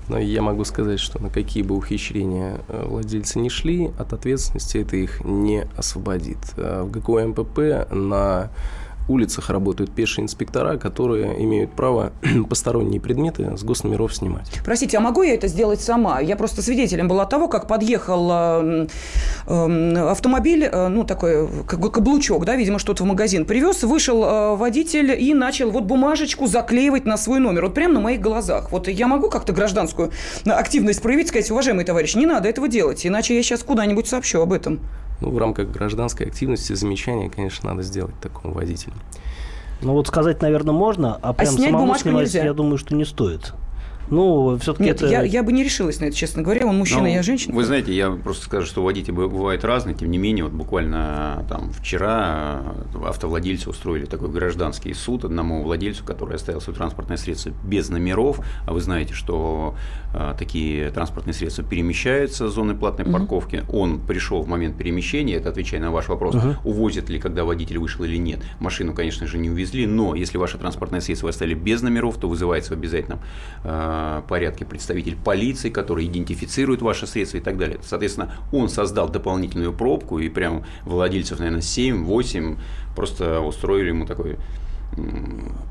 Но 0.08 0.18
я 0.18 0.42
могу 0.42 0.64
сказать, 0.64 1.00
что 1.00 1.22
на 1.22 1.30
какие 1.30 1.62
бы 1.62 1.76
ухищрения 1.76 2.60
э, 2.68 2.84
владельцы 2.86 3.38
не 3.38 3.48
шли, 3.48 3.90
от 3.98 4.12
ответственности 4.12 4.78
это 4.78 4.96
их 4.96 5.24
не 5.24 5.66
освободит. 5.76 6.38
В 6.56 6.90
ГКО 6.90 7.28
МПП 7.28 7.90
на 7.90 8.50
улицах 9.08 9.50
работают 9.50 9.92
пешие 9.92 10.24
инспектора, 10.24 10.76
которые 10.78 11.42
имеют 11.42 11.72
право 11.72 12.12
посторонние 12.48 13.00
предметы 13.00 13.56
с 13.56 13.62
госномеров 13.62 14.14
снимать. 14.14 14.50
Простите, 14.64 14.98
а 14.98 15.00
могу 15.00 15.22
я 15.22 15.34
это 15.34 15.48
сделать 15.48 15.80
сама? 15.80 16.20
Я 16.20 16.36
просто 16.36 16.62
свидетелем 16.62 17.08
была 17.08 17.26
того, 17.26 17.48
как 17.48 17.66
подъехал 17.66 18.30
э, 18.32 18.86
э, 19.46 19.96
автомобиль, 20.10 20.64
э, 20.64 20.88
ну, 20.88 21.04
такой 21.04 21.48
как 21.66 21.80
каблучок, 21.92 22.44
да, 22.44 22.56
видимо, 22.56 22.78
что-то 22.78 23.04
в 23.04 23.06
магазин 23.06 23.44
привез, 23.44 23.82
вышел 23.82 24.24
э, 24.24 24.56
водитель 24.56 25.12
и 25.12 25.34
начал 25.34 25.70
вот 25.70 25.84
бумажечку 25.84 26.46
заклеивать 26.46 27.04
на 27.04 27.16
свой 27.16 27.40
номер, 27.40 27.64
вот 27.64 27.74
прямо 27.74 27.94
на 27.94 28.00
моих 28.00 28.20
глазах. 28.20 28.72
Вот 28.72 28.88
я 28.88 29.06
могу 29.06 29.28
как-то 29.28 29.52
гражданскую 29.52 30.10
активность 30.46 31.02
проявить, 31.02 31.28
сказать, 31.28 31.50
уважаемый 31.50 31.84
товарищ, 31.84 32.14
не 32.14 32.26
надо 32.26 32.48
этого 32.48 32.68
делать, 32.68 33.06
иначе 33.06 33.36
я 33.36 33.42
сейчас 33.42 33.62
куда-нибудь 33.62 34.06
сообщу 34.06 34.40
об 34.40 34.52
этом. 34.52 34.80
Ну, 35.24 35.30
в 35.30 35.38
рамках 35.38 35.70
гражданской 35.70 36.26
активности 36.26 36.74
замечания, 36.74 37.30
конечно, 37.30 37.70
надо 37.70 37.82
сделать 37.82 38.14
такому 38.20 38.52
водителю. 38.52 38.92
Ну, 39.80 39.94
вот 39.94 40.06
сказать, 40.06 40.42
наверное, 40.42 40.74
можно, 40.74 41.14
а, 41.14 41.30
а 41.30 41.32
прям 41.32 41.54
снять 41.54 41.70
самому 41.70 41.94
снимать, 41.96 42.24
нельзя. 42.24 42.44
я 42.44 42.52
думаю, 42.52 42.76
что 42.76 42.94
не 42.94 43.06
стоит. 43.06 43.54
Ну, 44.10 44.58
все-таки 44.60 44.84
Нет, 44.84 44.96
это... 44.96 45.06
я, 45.06 45.22
я 45.22 45.42
бы 45.42 45.52
не 45.52 45.64
решилась 45.64 46.00
на 46.00 46.06
это, 46.06 46.16
честно 46.16 46.42
говоря. 46.42 46.66
Он 46.66 46.76
мужчина, 46.76 47.02
ну, 47.02 47.08
я 47.08 47.22
женщина. 47.22 47.54
Вы 47.54 47.64
знаете, 47.64 47.94
я 47.94 48.10
просто 48.10 48.44
скажу, 48.44 48.66
что 48.66 48.82
водители 48.82 49.12
бывают 49.12 49.64
разные. 49.64 49.94
Тем 49.94 50.10
не 50.10 50.18
менее, 50.18 50.44
вот 50.44 50.52
буквально 50.52 51.44
там 51.48 51.72
вчера 51.72 52.62
э, 52.94 53.06
автовладельцы 53.06 53.70
устроили 53.70 54.04
такой 54.04 54.28
гражданский 54.28 54.92
суд 54.94 55.24
одному 55.24 55.62
владельцу, 55.62 56.04
который 56.04 56.36
оставил 56.36 56.60
свое 56.60 56.76
транспортное 56.76 57.16
средство 57.16 57.52
без 57.64 57.88
номеров. 57.88 58.40
А 58.66 58.72
вы 58.72 58.80
знаете, 58.80 59.14
что 59.14 59.74
а, 60.12 60.34
такие 60.34 60.90
транспортные 60.90 61.34
средства 61.34 61.64
перемещаются 61.64 62.48
с 62.48 62.54
зоны 62.54 62.74
платной 62.74 63.10
парковки. 63.10 63.56
Uh-huh. 63.56 63.76
Он 63.76 64.00
пришел 64.00 64.42
в 64.42 64.48
момент 64.48 64.76
перемещения, 64.76 65.34
это 65.34 65.48
отвечая 65.48 65.80
на 65.80 65.90
ваш 65.90 66.08
вопрос, 66.08 66.36
uh-huh. 66.36 66.56
увозят 66.64 67.08
ли, 67.08 67.18
когда 67.18 67.44
водитель 67.44 67.78
вышел 67.78 68.04
или 68.04 68.16
нет. 68.16 68.40
Машину, 68.60 68.94
конечно 68.94 69.26
же, 69.26 69.38
не 69.38 69.50
увезли, 69.50 69.86
но 69.86 70.14
если 70.14 70.38
ваше 70.38 70.56
транспортное 70.58 71.00
средство 71.00 71.30
оставили 71.30 71.54
без 71.54 71.82
номеров, 71.82 72.16
то 72.18 72.28
вызывается 72.28 72.74
в 72.74 72.78
обязательном 72.78 73.20
э, 73.64 73.93
порядке 74.28 74.64
представитель 74.64 75.16
полиции, 75.16 75.70
который 75.70 76.06
идентифицирует 76.06 76.82
ваше 76.82 77.06
средство 77.06 77.38
и 77.38 77.40
так 77.40 77.58
далее. 77.58 77.78
Соответственно, 77.82 78.34
он 78.52 78.68
создал 78.68 79.08
дополнительную 79.08 79.72
пробку, 79.72 80.18
и 80.18 80.28
прям 80.28 80.64
владельцев, 80.84 81.38
наверное, 81.38 81.60
7-8 81.60 82.58
просто 82.94 83.40
устроили 83.40 83.88
ему 83.88 84.06
такой 84.06 84.36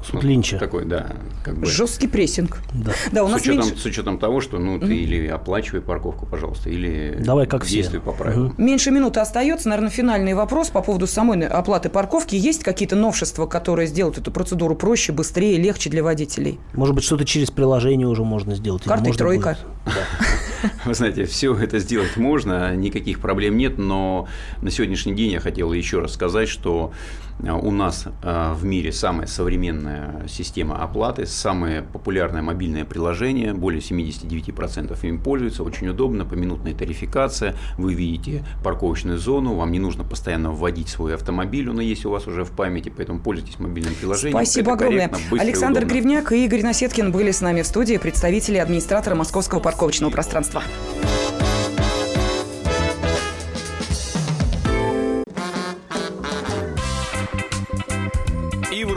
Суд 0.04 0.24
Линча. 0.24 0.58
Такой, 0.58 0.86
да. 0.86 1.08
Как 1.44 1.58
бы. 1.58 1.66
Жесткий 1.66 2.08
прессинг. 2.08 2.60
Да. 2.74 2.92
да 3.12 3.24
у 3.24 3.28
нас 3.28 3.42
с, 3.42 3.44
учетом, 3.44 3.66
меньше... 3.68 3.82
с 3.82 3.86
учетом 3.86 4.18
того, 4.18 4.42
что 4.42 4.60
ну, 4.60 4.80
ты 4.80 4.88
mm-hmm. 4.88 4.96
или 4.96 5.28
оплачивай 5.28 5.82
парковку, 5.82 6.26
пожалуйста, 6.26 6.70
или 6.70 7.18
Давай 7.20 7.48
как 7.48 7.66
действуй 7.66 8.00
все. 8.00 8.12
по 8.12 8.16
правилам. 8.16 8.48
Mm-hmm. 8.50 8.62
Меньше 8.62 8.92
минуты 8.92 9.20
остается. 9.22 9.70
Наверное, 9.70 9.92
финальный 9.92 10.34
вопрос 10.34 10.70
по 10.70 10.82
поводу 10.82 11.08
самой 11.08 11.48
оплаты 11.48 11.90
парковки. 11.90 12.36
Есть 12.36 12.64
какие-то 12.64 12.96
новшества, 12.96 13.46
которые 13.46 13.88
сделают 13.88 14.18
эту 14.18 14.32
процедуру 14.32 14.76
проще, 14.76 15.14
быстрее, 15.14 15.58
легче 15.58 15.90
для 15.90 16.04
водителей? 16.04 16.60
Может 16.74 16.96
быть, 16.96 17.04
что-то 17.04 17.26
через 17.26 17.50
приложение 17.50 18.08
уже 18.08 18.24
можно 18.24 18.56
сделать? 18.56 18.84
Карты 18.84 19.14
тройка. 19.14 19.58
Вы 20.86 20.94
знаете, 20.94 21.26
все 21.26 21.56
это 21.56 21.80
сделать 21.80 22.16
можно, 22.16 22.76
никаких 22.76 23.20
проблем 23.20 23.58
нет, 23.58 23.78
но 23.78 24.28
на 24.62 24.72
сегодняшний 24.72 25.14
день 25.14 25.32
я 25.32 25.40
хотел 25.40 25.74
еще 25.74 26.00
раз 26.00 26.14
сказать, 26.14 26.48
что 26.48 26.94
у 27.40 27.72
нас 27.72 28.06
э, 28.22 28.54
в 28.54 28.64
мире 28.64 28.92
самая 28.92 29.28
современная 29.28 30.28
система 30.28 30.82
оплаты, 30.82 31.26
самое 31.26 31.82
популярное 31.82 32.42
мобильное 32.42 32.86
приложение, 32.86 33.54
более 33.54 33.82
79% 33.82 34.98
им 35.08 35.20
пользуются, 35.20 35.64
очень 35.64 35.88
удобно, 35.90 36.26
поминутная 36.26 36.74
тарификация, 36.74 37.56
вы 37.78 37.94
видите 37.94 38.46
парковочную 38.64 39.18
зону, 39.18 39.56
вам 39.56 39.72
не 39.72 39.80
нужно 39.80 40.04
постоянно 40.04 40.52
вводить 40.52 40.90
свой 40.90 41.16
автомобиль, 41.16 41.70
он 41.70 41.80
есть 41.80 42.06
у 42.06 42.10
вас 42.10 42.28
уже 42.28 42.44
в 42.44 42.52
памяти, 42.52 42.94
поэтому 42.96 43.20
пользуйтесь 43.20 43.60
мобильным 43.60 43.94
приложением. 43.96 44.38
Спасибо 44.38 44.74
огромное. 44.74 45.12
Александр 45.32 45.86
Гривняк 45.86 46.32
и 46.32 46.46
Игорь 46.46 46.64
Насеткин 46.64 47.12
были 47.12 47.32
с 47.32 47.42
нами 47.42 47.62
в 47.62 47.68
студии, 47.68 47.98
представители 47.98 48.58
администратора 48.58 49.16
Московского 49.16 49.60
парковочного 49.60 50.12
пространства. 50.12 50.64